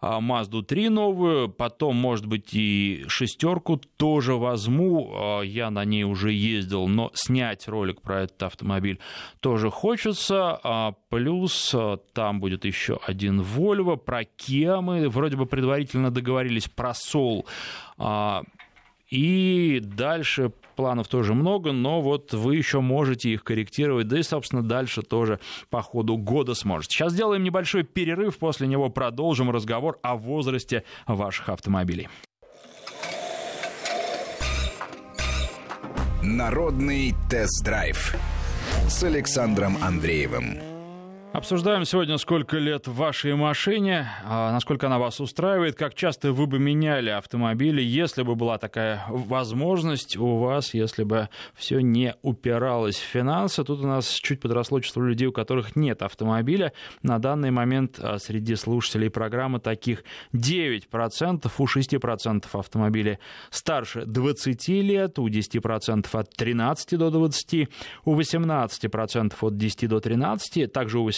[0.00, 6.32] Мазду 3 новую, потом, может быть, и шестерку тоже возьму, а, я на ней уже
[6.32, 9.00] ездил, но снять ролик про этот автомобиль
[9.40, 15.46] тоже хочется, а, плюс а, там будет еще один Volvo, про Kia мы вроде бы
[15.46, 17.44] предварительно договорились, про Soul,
[19.10, 24.62] и дальше планов тоже много, но вот вы еще можете их корректировать, да и, собственно,
[24.62, 26.94] дальше тоже по ходу года сможете.
[26.94, 32.06] Сейчас сделаем небольшой перерыв, после него продолжим разговор о возрасте ваших автомобилей.
[36.22, 38.14] Народный тест-драйв
[38.86, 40.67] с Александром Андреевым.
[41.34, 46.58] Обсуждаем сегодня, сколько лет вашей машине, а насколько она вас устраивает, как часто вы бы
[46.58, 53.02] меняли автомобили, если бы была такая возможность у вас, если бы все не упиралось в
[53.02, 53.62] финансы.
[53.62, 56.72] Тут у нас чуть подросло число людей, у которых нет автомобиля.
[57.02, 63.18] На данный момент а, среди слушателей программы таких 9%, у 6% автомобилей
[63.50, 67.68] старше 20 лет, у 10% от 13 до 20,
[68.06, 71.17] у 18% от 10 до 13, также у 18%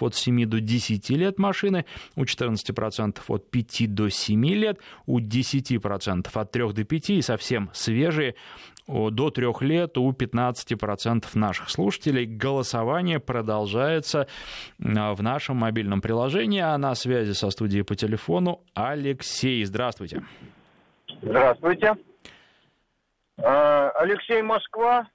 [0.00, 1.84] от 7 до 10 лет машины,
[2.16, 7.70] у 14% от 5 до 7 лет, у 10% от 3 до 5 и совсем
[7.72, 8.34] свежие
[8.86, 12.26] до 3 лет у 15% наших слушателей.
[12.26, 14.26] Голосование продолжается
[14.82, 19.64] а, в нашем мобильном приложении, а на связи со студией по телефону Алексей.
[19.64, 20.22] Здравствуйте.
[21.22, 21.94] Здравствуйте.
[23.42, 25.08] А, Алексей Москва.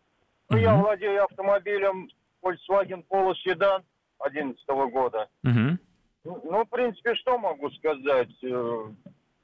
[0.50, 0.58] Угу.
[0.58, 2.10] Я владею автомобилем
[2.42, 3.84] Volkswagen Polo Sedan
[4.20, 5.28] 2011 года.
[5.44, 5.78] Угу.
[6.26, 8.30] Ну, в принципе, что могу сказать?
[8.44, 8.86] Э,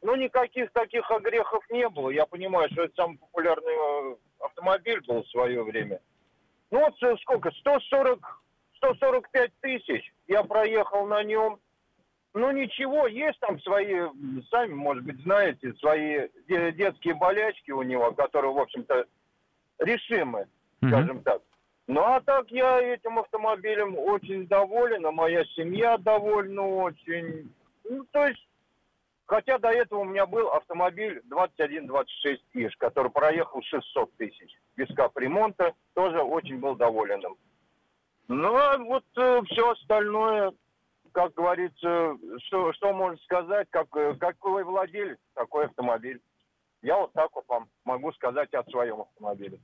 [0.02, 2.10] Ну, никаких таких огрехов не было.
[2.10, 6.00] Я понимаю, что это самый популярный э, автомобиль был в свое время.
[6.72, 7.52] Ну, вот э, сколько?
[7.52, 8.44] 140,
[8.78, 11.60] 145 тысяч я проехал на нем.
[12.34, 13.96] Ну, ничего, есть там свои,
[14.52, 19.06] сами, может быть, знаете, свои детские болячки у него, которые, в общем-то,
[19.80, 20.42] решимы,
[20.82, 20.88] mm-hmm.
[20.90, 21.42] скажем так.
[21.88, 27.54] Ну, а так я этим автомобилем очень доволен, а моя семья довольна очень.
[27.88, 28.48] Ну, то есть,
[29.28, 35.74] хотя до этого у меня был автомобиль 2126 ИЖ, который проехал 600 тысяч без капремонта,
[35.94, 37.38] тоже очень был доволен им.
[38.28, 40.54] Ну, а вот э, все остальное,
[41.12, 46.20] как говорится, что, что можно сказать, как, э, какой владелец, такой автомобиль.
[46.82, 49.60] Я вот так вот вам могу сказать о своем автомобиле.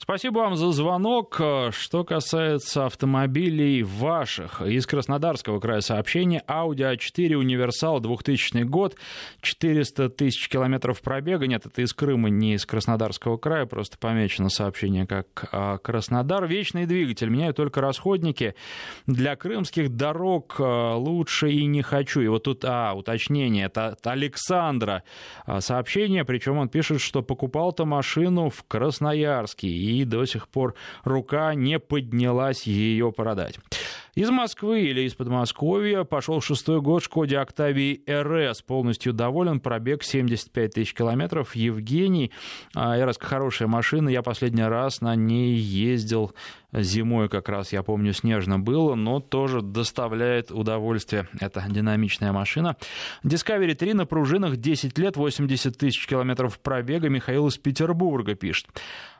[0.00, 1.40] Спасибо вам за звонок.
[1.72, 6.42] Что касается автомобилей ваших, из Краснодарского края сообщение.
[6.46, 8.94] Audi A4 Универсал 2000 год,
[9.42, 11.48] 400 тысяч километров пробега.
[11.48, 16.46] Нет, это из Крыма, не из Краснодарского края, просто помечено сообщение как а, Краснодар.
[16.46, 18.54] Вечный двигатель, меняю только расходники.
[19.06, 22.20] Для крымских дорог а, лучше и не хочу.
[22.20, 25.02] И вот тут, а, уточнение, это от Александра
[25.44, 30.74] а, сообщение, причем он пишет, что покупал-то машину в Красноярске и до сих пор
[31.04, 33.58] рука не поднялась ее продать.
[34.18, 38.62] Из Москвы или из Подмосковья пошел шестой год Шкоде Октавии РС.
[38.62, 39.60] Полностью доволен.
[39.60, 41.54] Пробег 75 тысяч километров.
[41.54, 42.32] Евгений.
[42.74, 44.08] А, РС хорошая машина.
[44.08, 46.32] Я последний раз на ней ездил
[46.72, 51.26] зимой как раз, я помню, снежно было, но тоже доставляет удовольствие.
[51.40, 52.76] Это динамичная машина.
[53.24, 57.08] Discovery 3 на пружинах 10 лет, 80 тысяч километров пробега.
[57.08, 58.66] Михаил из Петербурга пишет.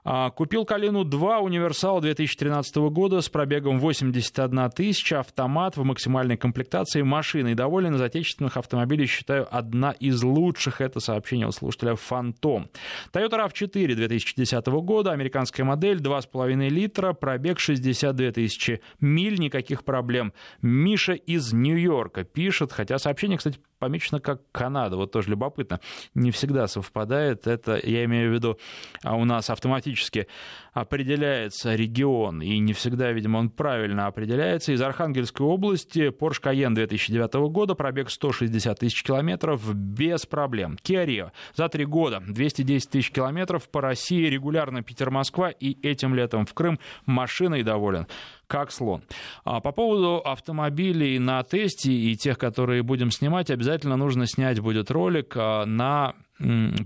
[0.04, 7.02] А, купил Калину 2 универсал 2013 года с пробегом 81 тысяча, автомат в максимальной комплектации,
[7.02, 7.94] машиной доволен.
[7.96, 10.80] Из отечественных автомобилей считаю одна из лучших.
[10.80, 12.70] Это сообщение у слушателя «Фантом».
[13.12, 20.32] Toyota RAV4 2010 года, американская модель, 2,5 литра, пробег 62 тысячи миль, никаких проблем.
[20.62, 24.96] Миша из Нью-Йорка пишет, хотя сообщение, кстати, помечено как Канада.
[24.96, 25.80] Вот тоже любопытно.
[26.14, 27.46] Не всегда совпадает.
[27.46, 28.58] Это, я имею в виду,
[29.02, 30.26] а у нас автоматически
[30.72, 34.72] определяется регион, и не всегда, видимо, он правильно определяется.
[34.72, 40.76] Из Архангельской области Porsche Cayenne 2009 года, пробег 160 тысяч километров без проблем.
[40.82, 46.46] Kia Rio за три года 210 тысяч километров по России, регулярно Питер-Москва и этим летом
[46.46, 48.06] в Крым машиной доволен
[48.48, 49.02] как слон.
[49.44, 54.90] А по поводу автомобилей на тесте и тех, которые будем снимать, обязательно нужно снять будет
[54.90, 56.14] ролик а, на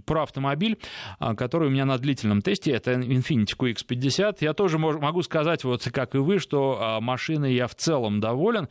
[0.07, 0.79] про автомобиль,
[1.19, 4.39] а, который у меня на длительном тесте, это Infiniti QX50.
[4.41, 8.69] Я тоже могу сказать, вот как и вы, что а, машиной я в целом доволен,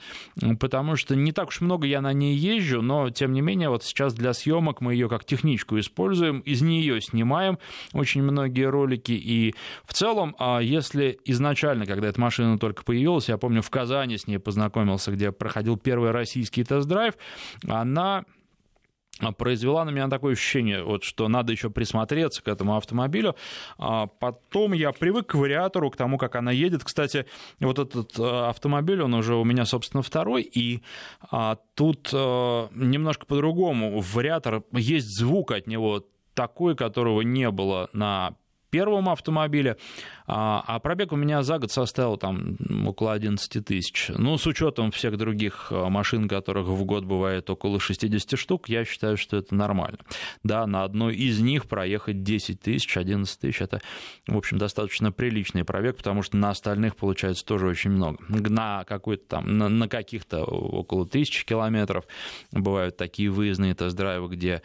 [0.60, 3.84] потому что не так уж много я на ней езжу, но тем не менее вот
[3.84, 7.60] сейчас для съемок мы ее как техничку используем, из нее снимаем
[7.94, 9.54] очень многие ролики, и
[9.86, 14.28] в целом, а, если изначально, когда эта машина только появилась, я помню, в Казани с
[14.28, 17.14] ней познакомился, где проходил первый российский тест-драйв,
[17.68, 18.26] она
[19.32, 23.36] произвела на меня такое ощущение, вот, что надо еще присмотреться к этому автомобилю.
[23.78, 26.84] А потом я привык к вариатору, к тому, как она едет.
[26.84, 27.26] Кстати,
[27.60, 30.82] вот этот э, автомобиль, он уже у меня, собственно, второй, и
[31.30, 34.00] а, тут а, немножко по-другому.
[34.00, 38.36] Вариатор, есть звук от него такой, которого не было на
[38.72, 39.78] первом автомобиле.
[40.26, 42.58] А, а пробег у меня за год составил там
[42.88, 44.10] около 11 тысяч.
[44.10, 48.86] Ну, с учетом всех других а, машин, которых в год бывает около 60 штук, я
[48.86, 50.00] считаю, что это нормально.
[50.44, 53.82] Да, на одной из них проехать 10 тысяч, 11 тысяч, это,
[54.26, 58.18] в общем, достаточно приличный пробег, потому что на остальных получается тоже очень много.
[58.30, 62.06] На какой-то там, на, на каких-то около тысячи километров
[62.52, 64.62] бывают такие выездные тест-драйвы, где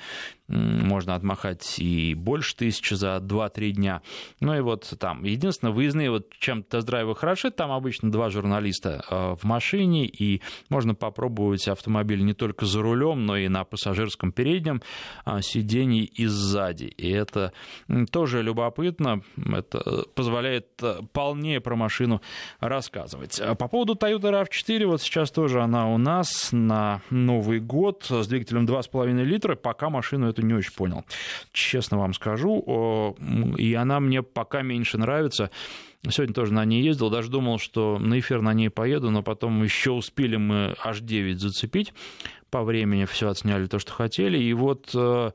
[0.49, 4.03] можно отмахать и больше тысячи за 2-3 дня.
[4.41, 9.37] Ну и вот там, единственное, выездные, вот чем тест-драйвы хороши, там обычно два журналиста э,
[9.41, 14.83] в машине, и можно попробовать автомобиль не только за рулем, но и на пассажирском переднем
[15.25, 16.85] э, сидении и сзади.
[16.85, 17.53] И это
[18.11, 22.23] тоже любопытно, это позволяет э, полнее про машину
[22.61, 23.41] рассказывать.
[23.41, 28.27] А по поводу Toyota RAV4, вот сейчас тоже она у нас на Новый год с
[28.29, 31.05] двигателем 2,5 литра, пока машину эту не очень понял.
[31.53, 33.17] Честно вам скажу,
[33.57, 35.51] и она мне пока меньше нравится,
[36.09, 39.63] Сегодня тоже на ней ездил, даже думал, что на эфир на ней поеду, но потом
[39.65, 41.93] еще успели мы аж 9 зацепить
[42.51, 44.39] по времени, все отсняли то, что хотели.
[44.39, 45.31] И вот э,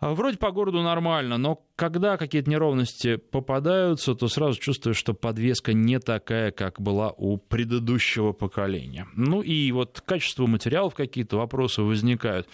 [0.00, 5.98] вроде по городу нормально, но когда какие-то неровности попадаются, то сразу чувствуешь, что подвеска не
[5.98, 9.06] такая, как была у предыдущего поколения.
[9.14, 12.48] Ну и вот качество материалов какие-то вопросы возникают.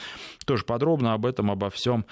[0.44, 2.04] Тоже подробно об этом, обо всем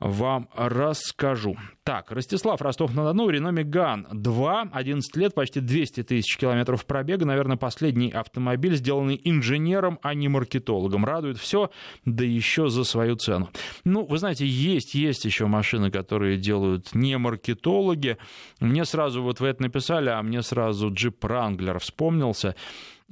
[0.00, 1.56] вам расскажу.
[1.82, 7.24] Так, Ростислав, Ростов-на-Дону, Рено Меган 2, 11 лет, почти 200 тысяч километров пробега.
[7.24, 11.04] Наверное, последний автомобиль, сделанный инженером, а не маркетологом.
[11.04, 11.70] Радует все,
[12.04, 13.50] да еще за свою цену.
[13.84, 18.18] Ну, вы знаете, есть, есть еще машины, которые делают не маркетологи.
[18.60, 22.54] Мне сразу, вот вы это написали, а мне сразу джип Wrangler вспомнился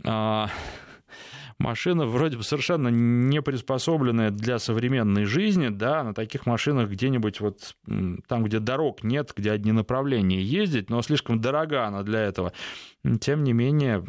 [0.04, 0.48] а,
[1.58, 7.76] машина вроде бы совершенно не приспособленная для современной жизни, да, на таких машинах где-нибудь вот
[8.28, 12.52] там, где дорог нет, где одни направления ездить, но слишком дорога она для этого.
[13.20, 14.04] Тем не менее,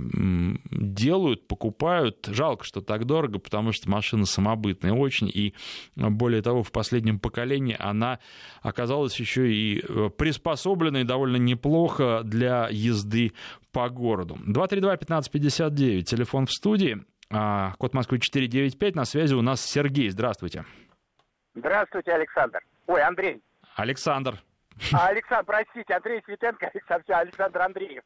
[0.71, 2.27] делают, покупают.
[2.27, 5.53] Жалко, что так дорого, потому что машина самобытная очень, и
[5.95, 8.19] более того, в последнем поколении она
[8.62, 13.33] оказалась еще и э, приспособленной довольно неплохо для езды
[13.71, 14.38] по городу.
[14.47, 17.03] 232-1559, телефон в студии.
[17.31, 18.95] А, код Москвы 495.
[18.95, 20.09] На связи у нас Сергей.
[20.09, 20.65] Здравствуйте.
[21.55, 22.61] Здравствуйте, Александр.
[22.87, 23.41] Ой, Андрей.
[23.75, 24.35] Александр.
[24.93, 28.03] А, Александр, простите, Андрей Светенко, Александр, Александр Андреев.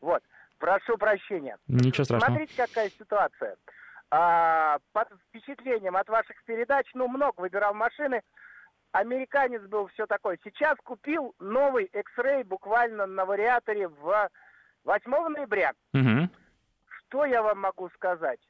[0.00, 0.22] Вот,
[0.58, 1.56] прошу прощения.
[1.66, 2.36] Ничего страшного.
[2.36, 3.56] Смотрите, какая ситуация.
[4.10, 8.22] А, под впечатлением от ваших передач, ну, много выбирал машины.
[8.92, 10.38] Американец был все такое.
[10.42, 14.28] Сейчас купил новый X-Ray буквально на вариаторе в
[14.84, 15.72] 8 ноября.
[15.94, 16.28] Угу.
[16.88, 18.40] Что я вам могу сказать?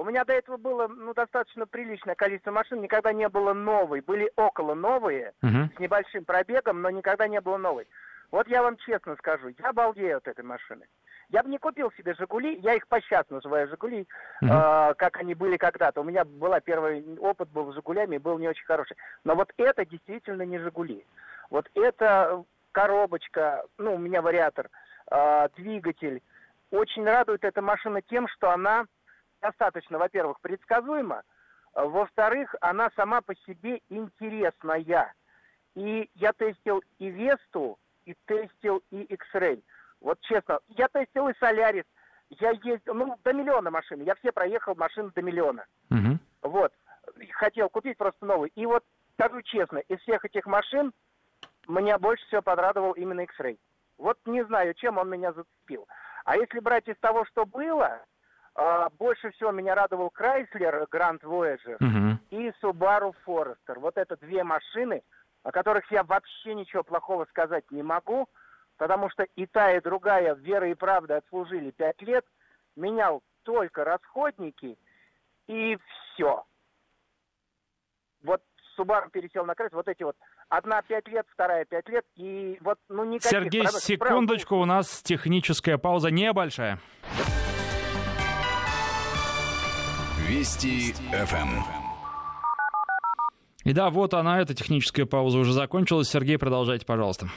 [0.00, 4.00] У меня до этого было ну, достаточно приличное количество машин, никогда не было новой.
[4.00, 5.76] Были около новые, uh-huh.
[5.76, 7.86] с небольшим пробегом, но никогда не было новой.
[8.30, 10.86] Вот я вам честно скажу, я балдею от этой машины.
[11.28, 14.06] Я бы не купил себе «Жигули», я их по сейчас называю «Жигули»,
[14.42, 14.92] uh-huh.
[14.92, 16.00] э, как они были когда-то.
[16.00, 18.96] У меня была первый опыт был с «Жигулями», был не очень хороший.
[19.24, 21.04] Но вот это действительно не «Жигули».
[21.50, 24.70] Вот это коробочка, ну, у меня вариатор,
[25.10, 26.22] э, двигатель.
[26.70, 28.86] Очень радует эта машина тем, что она
[29.40, 31.22] достаточно, во-первых, предсказуема,
[31.74, 35.14] а, во-вторых, она сама по себе интересная.
[35.74, 39.62] И я тестил и Весту, и тестил и X-Ray.
[40.00, 41.84] Вот честно, я тестил и Солярис.
[42.30, 44.02] Я ездил, ну, до миллиона машин.
[44.02, 45.66] Я все проехал машины до миллиона.
[45.90, 46.50] Угу.
[46.50, 46.72] Вот.
[47.32, 48.52] Хотел купить просто новый.
[48.54, 50.92] И вот, скажу честно, из всех этих машин
[51.68, 53.58] меня больше всего подрадовал именно X-Ray.
[53.98, 55.86] Вот не знаю, чем он меня зацепил.
[56.24, 58.00] А если брать из того, что было,
[58.98, 62.16] больше всего меня радовал Chrysler Grand Voyager uh-huh.
[62.30, 63.78] и Subaru Forester.
[63.78, 65.02] Вот это две машины,
[65.42, 68.28] о которых я вообще ничего плохого сказать не могу,
[68.76, 72.24] потому что и та, и другая вера и правда отслужили пять лет,
[72.76, 74.76] менял только расходники,
[75.46, 75.78] и
[76.14, 76.44] все.
[78.22, 78.42] Вот
[78.78, 80.16] Subaru пересел на Chrysler, вот эти вот
[80.50, 83.30] Одна пять лет, вторая пять лет, и вот, ну, никаких...
[83.30, 83.80] Сергей, проблем.
[83.80, 86.80] секундочку, у нас техническая пауза небольшая.
[90.30, 91.48] Вести ФМ.
[93.64, 96.08] И да, вот она, эта техническая пауза уже закончилась.
[96.08, 97.28] Сергей, продолжайте, пожалуйста.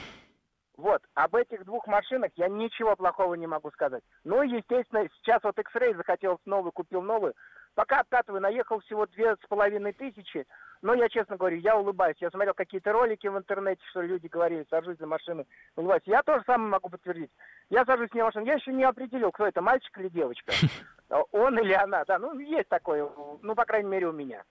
[0.76, 4.02] Вот, об этих двух машинах я ничего плохого не могу сказать.
[4.24, 7.34] Ну, естественно, сейчас вот X-Ray захотел новый, купил новую.
[7.74, 10.46] Пока откатываю, наехал всего две с половиной тысячи.
[10.82, 12.16] Но я честно говорю, я улыбаюсь.
[12.20, 16.02] Я смотрел какие-то ролики в интернете, что люди говорили, сажусь за машину, улыбаюсь.
[16.06, 17.30] Я тоже самое могу подтвердить.
[17.70, 18.46] Я сажусь на машину.
[18.46, 20.52] Я еще не определил, кто это, мальчик или девочка.
[21.32, 22.18] Он или она, да.
[22.18, 23.08] Ну, есть такое,
[23.42, 24.42] ну, по крайней мере, у меня.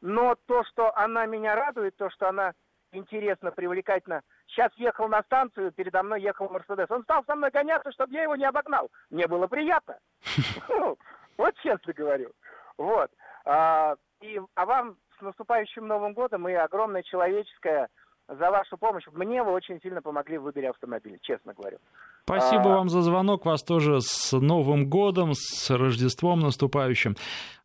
[0.00, 2.52] Но то, что она меня радует, то, что она
[2.92, 4.22] интересно, привлекательно.
[4.58, 6.90] Сейчас ехал на станцию, передо мной ехал Мерседес.
[6.90, 8.90] Он стал со мной гоняться, чтобы я его не обогнал.
[9.08, 9.98] Мне было приятно.
[11.36, 12.32] Вот честно говорю.
[12.76, 13.12] Вот.
[13.44, 17.88] А, и, а вам с наступающим Новым годом и огромное человеческое
[18.28, 19.04] за вашу помощь.
[19.12, 21.78] Мне вы очень сильно помогли в выборе автомобиля, честно говорю.
[22.24, 22.76] Спасибо а...
[22.76, 27.16] вам за звонок, вас тоже с Новым годом, с Рождеством наступающим.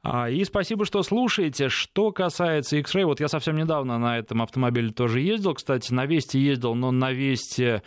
[0.04, 1.67] А, и спасибо, что слушаете.
[1.67, 6.39] Что касается X-Ray, вот я совсем недавно на этом автомобиле тоже ездил, кстати, на Весте
[6.39, 7.84] ездил, но на Весте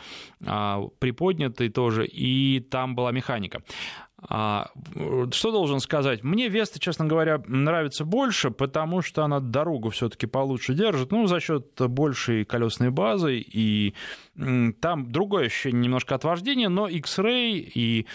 [0.46, 3.62] а, приподнятый тоже, и там была механика.
[4.28, 4.70] А,
[5.30, 6.24] что должен сказать?
[6.24, 11.40] Мне Веста, честно говоря, нравится больше, потому что она дорогу все-таки получше держит, ну, за
[11.40, 13.94] счет большей колесной базы, и
[14.80, 18.07] там другое ощущение немножко от вождения, но X-Ray и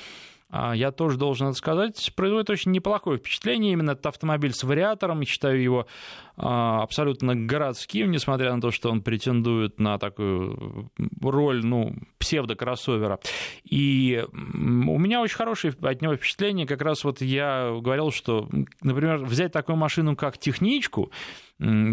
[0.51, 3.73] я тоже должен это сказать, производит очень неплохое впечатление.
[3.73, 5.87] Именно этот автомобиль с вариатором, считаю его
[6.35, 10.91] а, абсолютно городским, несмотря на то, что он претендует на такую
[11.21, 13.19] роль, ну, псевдокроссовера.
[13.63, 16.67] И у меня очень хорошее от него впечатление.
[16.67, 18.49] Как раз вот я говорил, что,
[18.81, 21.11] например, взять такую машину, как техничку,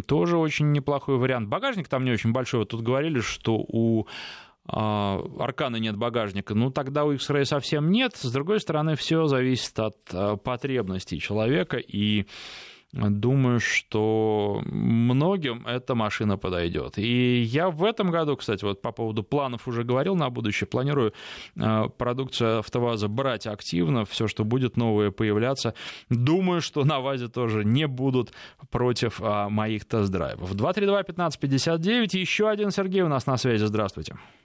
[0.07, 1.49] тоже очень неплохой вариант.
[1.49, 2.61] Багажник там не очень большой.
[2.61, 8.17] Вот тут говорили, что у а, Аркана нет багажника, ну тогда у X-Ray совсем нет.
[8.17, 12.27] С другой стороны, все зависит от а, потребностей человека, и
[12.93, 16.99] думаю, что многим эта машина подойдет.
[16.99, 21.15] И я в этом году, кстати, вот по поводу планов уже говорил на будущее, планирую
[21.59, 25.73] а, продукцию АвтоВАЗа брать активно, все, что будет новое появляться.
[26.11, 28.33] Думаю, что на ВАЗе тоже не будут
[28.71, 30.55] против моих тест-драйвов.
[30.55, 34.13] 232-1559, еще один Сергей у нас на связи, здравствуйте.
[34.13, 34.38] Здравствуйте.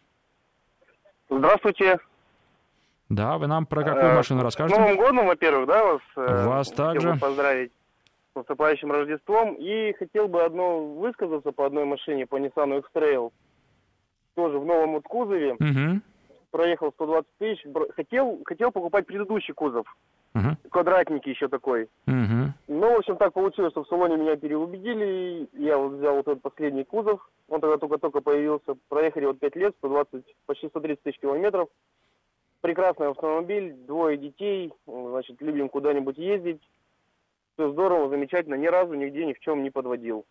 [3.09, 4.75] Да, вы нам про какую э, машину расскажете?
[4.75, 7.15] С Новым годом, во-первых, да, вас, э, вас также.
[7.19, 7.71] поздравить
[8.33, 9.55] с наступающим Рождеством.
[9.55, 13.31] И хотел бы одно высказаться по одной машине, по Nissan X-Trail.
[14.35, 15.53] Тоже в новом вот кузове.
[15.53, 16.01] Угу.
[16.51, 17.65] Проехал 120 тысяч.
[17.95, 19.85] Хотел, хотел покупать предыдущий кузов.
[20.35, 20.69] Угу.
[20.71, 21.83] Квадратники еще такой.
[22.07, 22.53] Угу.
[22.67, 25.47] Ну, в общем, так получилось, что в салоне меня переубедили.
[25.53, 27.29] Я вот взял вот этот последний кузов.
[27.49, 28.75] Он тогда только-только появился.
[28.89, 31.69] Проехали вот 5 лет, 120, почти 130 тысяч километров.
[32.61, 34.73] Прекрасный автомобиль, двое детей.
[34.87, 36.61] Значит, любим куда-нибудь ездить.
[37.53, 38.55] Все здорово, замечательно.
[38.55, 40.25] Ни разу нигде ни в чем не подводил.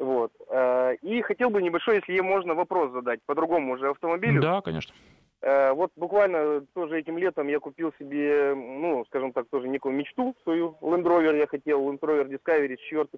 [0.00, 0.32] Вот.
[0.48, 4.40] Э, и хотел бы небольшой, если можно, вопрос задать по другому уже автомобилю.
[4.40, 4.94] Да, конечно.
[5.42, 10.36] Э, вот буквально тоже этим летом я купил себе, ну, скажем так, тоже некую мечту
[10.42, 10.76] свою.
[10.80, 13.08] Land Rover я хотел, Land Rover Discovery 4.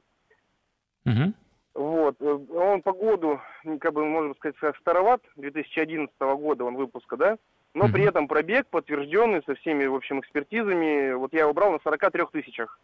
[1.04, 1.32] Угу.
[1.74, 2.16] Вот.
[2.20, 3.40] Э, он по году,
[3.80, 7.38] как бы, можно сказать, староват, 2011 года он выпуска, да?
[7.74, 7.94] Но угу.
[7.94, 11.14] при этом пробег подтвержденный со всеми, в общем, экспертизами.
[11.14, 12.78] Вот я убрал на 43 тысячах.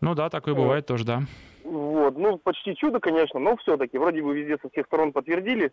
[0.00, 0.62] Ну да, такое вот.
[0.62, 1.22] бывает тоже, да.
[1.64, 5.72] Вот, ну, почти чудо, конечно, но все-таки, вроде бы везде со всех сторон подтвердили.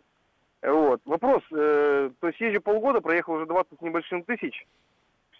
[0.61, 1.01] Вот.
[1.05, 4.65] Вопрос, э, то есть езжу полгода, проехал уже 20 с небольшим тысяч.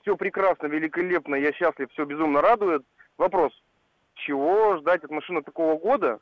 [0.02, 2.84] Все прекрасно, великолепно, я счастлив, все безумно радует.
[3.18, 3.52] Вопрос,
[4.16, 6.20] чего ждать от машины такого года?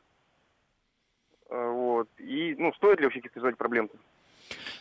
[1.50, 2.08] Э, вот.
[2.18, 3.96] И, ну, стоит ли вообще каких-то проблем-то?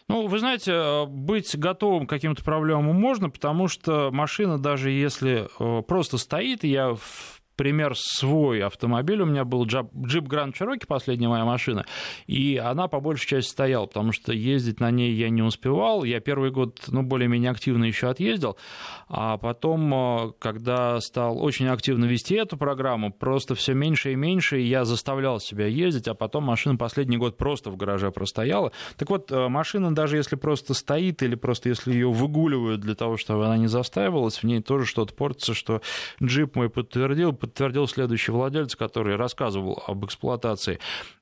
[0.10, 5.82] Ну, вы знаете, быть готовым к каким-то проблемам можно, потому что машина, даже если э,
[5.84, 6.96] просто стоит, я
[7.56, 9.22] пример свой автомобиль.
[9.22, 11.86] У меня был джип, джип Grand Cherokee, последняя моя машина,
[12.28, 16.04] и она по большей части стояла, потому что ездить на ней я не успевал.
[16.04, 18.58] Я первый год, ну, более-менее активно еще отъездил,
[19.08, 24.58] а потом, э, когда стал очень активно вести эту программу, просто все меньше и меньше
[24.60, 28.72] я заставлял себя ездить, а потом машина последний год просто в гараже простояла.
[28.98, 33.18] Так вот, э, машина, даже если просто стоит или просто если ее выгуливают для того,
[33.18, 35.82] чтобы она не застаивалась, в ней тоже что-то портится, что
[36.22, 40.80] джип мой подтвердил, подтвердил следующий владелец, который рассказывал об эксплуатации.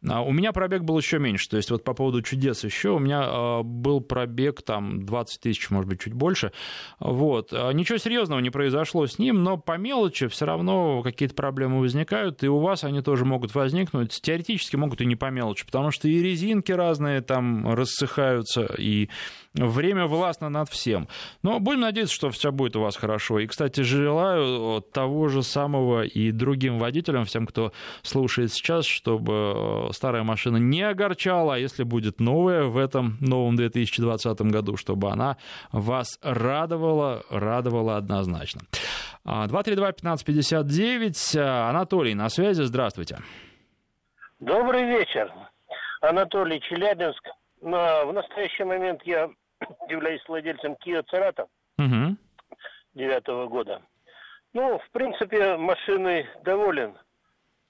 [0.07, 2.99] А, у меня пробег был еще меньше, то есть вот по поводу чудес еще, у
[2.99, 6.51] меня а, был пробег там 20 тысяч, может быть, чуть больше.
[6.99, 7.49] Вот.
[7.53, 12.43] А, ничего серьезного не произошло с ним, но по мелочи все равно какие-то проблемы возникают,
[12.43, 14.21] и у вас они тоже могут возникнуть.
[14.21, 19.09] Теоретически могут и не по мелочи, потому что и резинки разные там рассыхаются, и
[19.53, 21.07] время властно над всем.
[21.43, 23.39] Но будем надеяться, что все будет у вас хорошо.
[23.39, 27.71] И, кстати, желаю того же самого и другим водителям, всем, кто
[28.01, 33.55] слушает сейчас, чтобы э, старая машина не огорчала, а если будет новая в этом новом
[33.55, 35.37] 2020 году, чтобы она
[35.71, 38.61] вас радовала, радовала однозначно.
[39.25, 41.37] 232-1559.
[41.37, 42.63] А, Анатолий на связи.
[42.63, 43.19] Здравствуйте.
[44.39, 45.31] Добрый вечер.
[46.01, 47.21] Анатолий Челябинск.
[47.61, 49.29] В настоящий момент я
[49.87, 51.47] являюсь владельцем Kia Cerato
[52.93, 53.81] девятого года.
[54.53, 56.97] Ну, в принципе, машиной доволен.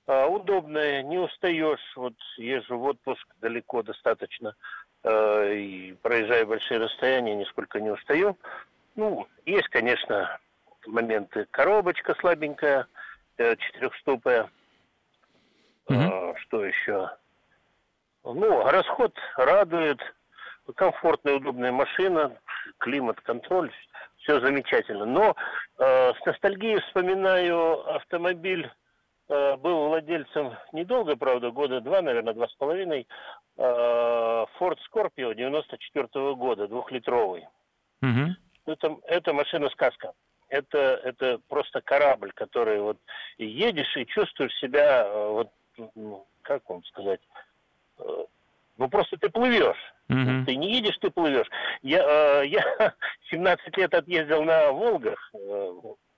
[0.08, 1.94] А, удобная, не устаешь.
[1.96, 4.56] Вот езжу в отпуск далеко достаточно.
[5.04, 8.38] А, и проезжаю большие расстояния, нисколько не устаю.
[8.96, 10.39] Ну, есть, конечно,
[10.88, 11.48] моменты.
[11.52, 12.88] Коробочка слабенькая,
[13.38, 14.50] э, четырехступая.
[15.88, 16.34] Mm-hmm.
[16.34, 17.12] А, что еще?
[18.24, 20.00] Ну, расход радует
[20.76, 22.38] комфортная, удобная машина,
[22.80, 23.72] климат-контроль,
[24.18, 25.05] все замечательно.
[25.05, 25.36] Но
[25.78, 28.70] э, с ностальгией вспоминаю автомобиль,
[29.30, 33.07] э, был владельцем недолго, правда, года два, наверное, два с половиной,
[33.57, 33.62] э,
[34.59, 37.47] Ford Scorpio 94 -го года, двухлитровый.
[38.01, 38.36] Угу.
[38.68, 40.14] Это, это машина-сказка.
[40.49, 42.97] Это, это просто корабль, который вот
[43.38, 45.49] едешь и чувствуешь себя, э, вот,
[46.43, 47.22] как вам сказать,
[48.82, 49.94] ну просто ты плывешь.
[50.10, 50.46] Mm-hmm.
[50.46, 51.48] Ты не едешь, ты плывешь.
[51.84, 52.94] Я, э, я
[53.30, 55.32] 17 лет отъездил на Волгах.
[55.36, 55.72] Э,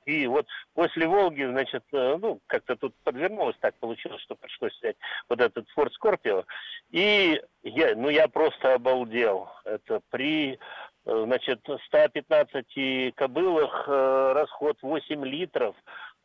[0.06, 4.96] и вот после Волги, значит, э, ну, как-то тут подвернулось, так получилось, что пришлось взять
[5.28, 6.46] вот этот Ford Scorpio.
[6.92, 9.50] И я, ну, я просто обалдел.
[9.66, 15.76] Это при, э, значит, 115 кобылах э, расход 8 литров,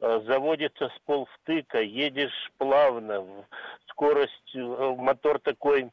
[0.01, 3.45] э, заводится с полвтыка, едешь плавно,
[3.99, 4.59] скорость, э,
[4.97, 5.91] мотор такой,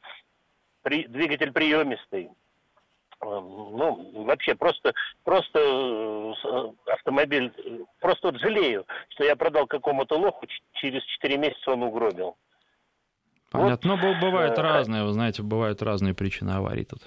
[0.86, 2.30] при, двигатель приемистый.
[3.22, 6.36] Ну, вообще, просто, просто
[6.86, 7.52] автомобиль,
[8.00, 12.38] просто вот жалею, что я продал какому-то лоху, через 4 месяца он угробил.
[13.50, 13.96] Понятно.
[13.96, 17.02] Вот, Но бывают э, разные, вы знаете, бывают разные причины аварий тут.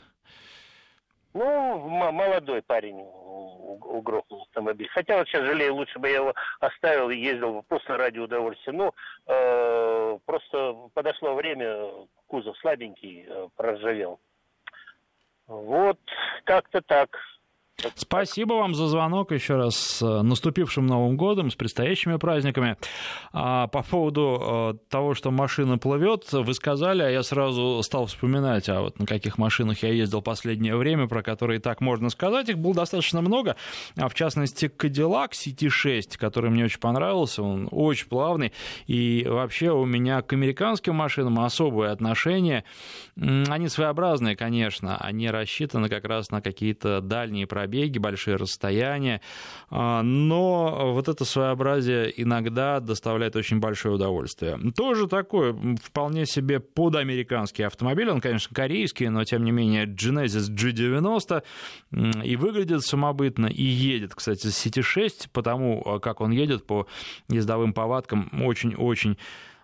[1.34, 1.78] Ну,
[2.10, 4.88] молодой парень угрохнул автомобиль.
[4.88, 8.72] Хотя вот сейчас жалею, лучше бы я его оставил и ездил просто ради удовольствия.
[8.72, 8.92] Ну,
[9.26, 11.90] э, просто подошло время,
[12.28, 14.20] кузов слабенький, э, проржавел.
[15.46, 15.98] Вот,
[16.44, 17.18] как-то так.
[17.94, 22.76] Спасибо вам за звонок еще раз с э, наступившим Новым годом, с предстоящими праздниками.
[23.32, 28.68] А по поводу э, того, что машина плывет, вы сказали, а я сразу стал вспоминать,
[28.68, 32.48] а вот на каких машинах я ездил последнее время, про которые так можно сказать.
[32.48, 33.54] Их было достаточно много,
[33.96, 38.52] а в частности Cadillac CT6, который мне очень понравился, он очень плавный,
[38.88, 42.64] и вообще у меня к американским машинам особое отношение.
[43.16, 49.20] Они своеобразные, конечно, они рассчитаны как раз на какие-то дальние пробеги, пробеги, большие расстояния,
[49.70, 54.58] а, но вот это своеобразие иногда доставляет очень большое удовольствие.
[54.74, 61.42] Тоже такой вполне себе подамериканский автомобиль, он, конечно, корейский, но тем не менее Genesis G90
[62.24, 66.86] и выглядит самобытно, и едет, кстати, с City 6, потому а, как он едет по
[67.28, 69.18] ездовым повадкам, очень-очень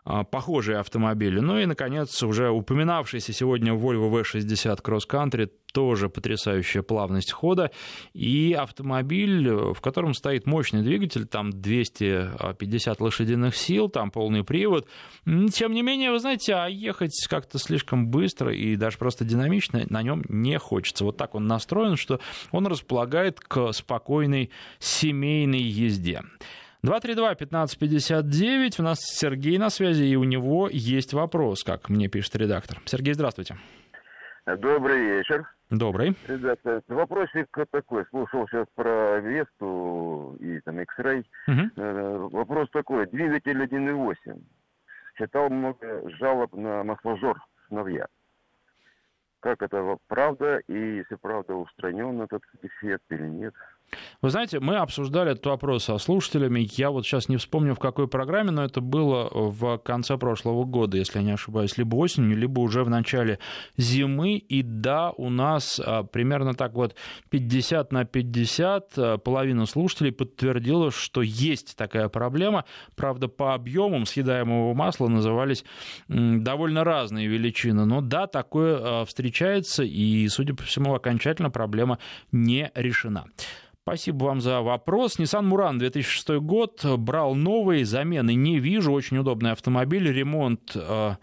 [0.05, 1.41] похожие автомобили.
[1.41, 7.71] Ну и, наконец, уже упоминавшийся сегодня Volvo V60 Cross Country, тоже потрясающая плавность хода,
[8.13, 14.87] и автомобиль, в котором стоит мощный двигатель, там 250 лошадиных сил, там полный привод.
[15.25, 20.03] Тем не менее, вы знаете, а ехать как-то слишком быстро и даже просто динамично на
[20.03, 21.05] нем не хочется.
[21.05, 22.21] Вот так он настроен, что
[22.53, 26.23] он располагает к спокойной семейной езде.
[26.85, 32.79] 232-1559, у нас Сергей на связи, и у него есть вопрос, как мне пишет редактор.
[32.85, 33.57] Сергей, здравствуйте.
[34.45, 35.49] Добрый вечер.
[35.71, 36.15] Добрый.
[36.29, 38.05] Ребята, вопросик такой.
[38.11, 41.25] Слушал сейчас про Весту и там X-Ray.
[41.49, 42.29] Угу.
[42.37, 43.07] Вопрос такой.
[43.07, 44.43] Двигатель 1.8.
[45.17, 48.07] Читал много жалоб на масложор сыновья.
[49.41, 50.61] Как это правда?
[50.69, 53.55] И если правда устранен этот дефект или нет?
[54.23, 56.69] Вы знаете, мы обсуждали этот вопрос со слушателями.
[56.73, 60.97] Я вот сейчас не вспомню, в какой программе, но это было в конце прошлого года,
[60.97, 63.39] если я не ошибаюсь, либо осенью, либо уже в начале
[63.77, 64.37] зимы.
[64.37, 66.95] И да, у нас а, примерно так вот
[67.31, 72.65] 50 на 50 а, половина слушателей подтвердила, что есть такая проблема.
[72.97, 75.65] Правда, по объемам съедаемого масла назывались
[76.09, 77.85] довольно разные величины.
[77.85, 81.99] Но да, такое а, встречается, и, судя по всему, окончательно проблема
[82.33, 83.27] не решена.
[83.87, 85.19] Спасибо вам за вопрос.
[85.19, 86.83] Nissan Murano 2006 год.
[86.97, 88.91] Брал новый, замены не вижу.
[88.93, 90.11] Очень удобный автомобиль.
[90.11, 91.17] Ремонт э,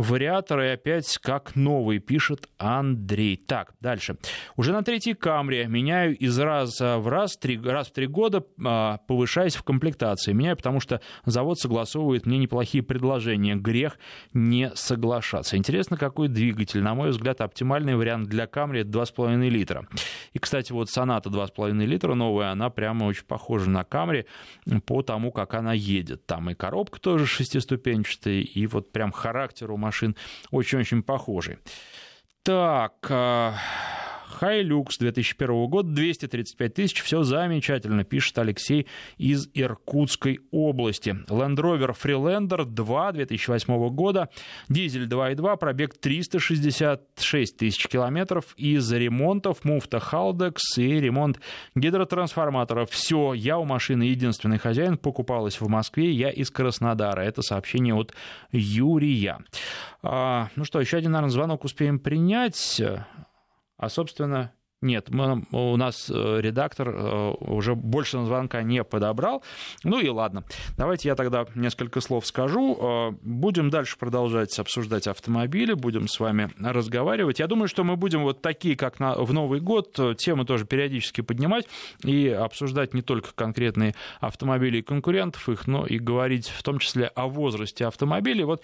[0.00, 3.36] Вариатор и опять как новый, пишет Андрей.
[3.36, 4.16] Так, дальше.
[4.56, 8.96] Уже на третьей камре меняю из раза в раз, три, раз в три года, а,
[9.06, 10.32] повышаясь в комплектации.
[10.32, 13.56] Меняю, потому что завод согласовывает мне неплохие предложения.
[13.56, 13.98] Грех
[14.32, 15.58] не соглашаться.
[15.58, 16.80] Интересно, какой двигатель.
[16.80, 19.86] На мой взгляд, оптимальный вариант для камри 2,5 литра.
[20.32, 24.24] И, кстати, вот Соната 2,5 литра новая, она прямо очень похожа на камри
[24.86, 26.24] по тому, как она едет.
[26.24, 30.16] Там и коробка тоже шестиступенчатая, и вот прям характер у машины машин
[30.52, 31.58] очень-очень похожий.
[32.44, 33.56] Так, а,
[34.30, 38.86] Хайлюкс 2001 года, 235 тысяч, все замечательно, пишет Алексей
[39.18, 41.10] из Иркутской области.
[41.28, 44.28] Land Rover Freelander 2 2008 года,
[44.68, 51.40] дизель 2.2, пробег 366 тысяч километров, из ремонтов муфта Халдекс и ремонт
[51.74, 52.90] гидротрансформаторов.
[52.90, 57.20] Все, я у машины единственный хозяин, покупалась в Москве, я из Краснодара.
[57.22, 58.14] Это сообщение от
[58.52, 59.38] Юрия.
[60.02, 62.80] А, ну что, еще один, наверное, звонок успеем принять.
[63.80, 69.42] А, собственно, нет, мы, у нас э, редактор э, уже больше на звонка не подобрал.
[69.84, 70.42] Ну и ладно.
[70.78, 72.78] Давайте я тогда несколько слов скажу.
[72.80, 77.40] Э, будем дальше продолжать обсуждать автомобили, будем с вами разговаривать.
[77.40, 81.20] Я думаю, что мы будем вот такие, как на, в Новый год, темы тоже периодически
[81.20, 81.66] поднимать
[82.02, 87.08] и обсуждать не только конкретные автомобили и конкурентов их, но и говорить в том числе
[87.08, 88.44] о возрасте автомобилей.
[88.44, 88.62] Вот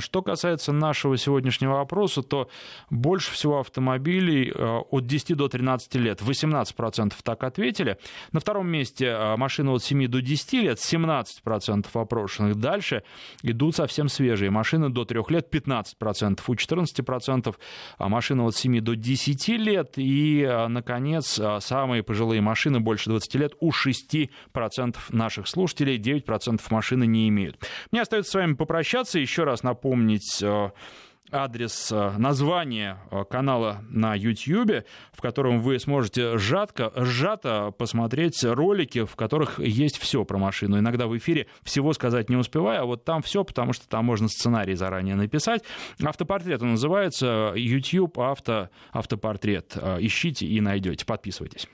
[0.00, 2.48] что касается нашего сегодняшнего вопроса, то
[2.90, 7.98] больше всего автомобилей от 10 до до 13 лет 18% так ответили.
[8.32, 12.56] На втором месте машины от 7 до 10 лет 17% опрошенных.
[12.56, 13.02] Дальше
[13.42, 14.50] идут совсем свежие.
[14.50, 17.54] Машины до 3 лет 15%, у 14%
[17.98, 19.92] машины от 7 до 10 лет.
[19.96, 27.28] И, наконец, самые пожилые машины больше 20 лет у 6% наших слушателей, 9% машины не
[27.28, 27.58] имеют.
[27.90, 30.42] Мне остается с вами попрощаться, еще раз напомнить
[31.30, 39.04] адрес, э, название э, канала на YouTube, в котором вы сможете сжатко, сжато посмотреть ролики,
[39.04, 40.78] в которых есть все про машину.
[40.78, 44.28] Иногда в эфире всего сказать не успеваю, а вот там все, потому что там можно
[44.28, 45.62] сценарий заранее написать.
[46.02, 49.76] Автопортрет он называется YouTube авто, автопортрет.
[49.98, 51.04] Ищите и найдете.
[51.04, 51.68] Подписывайтесь.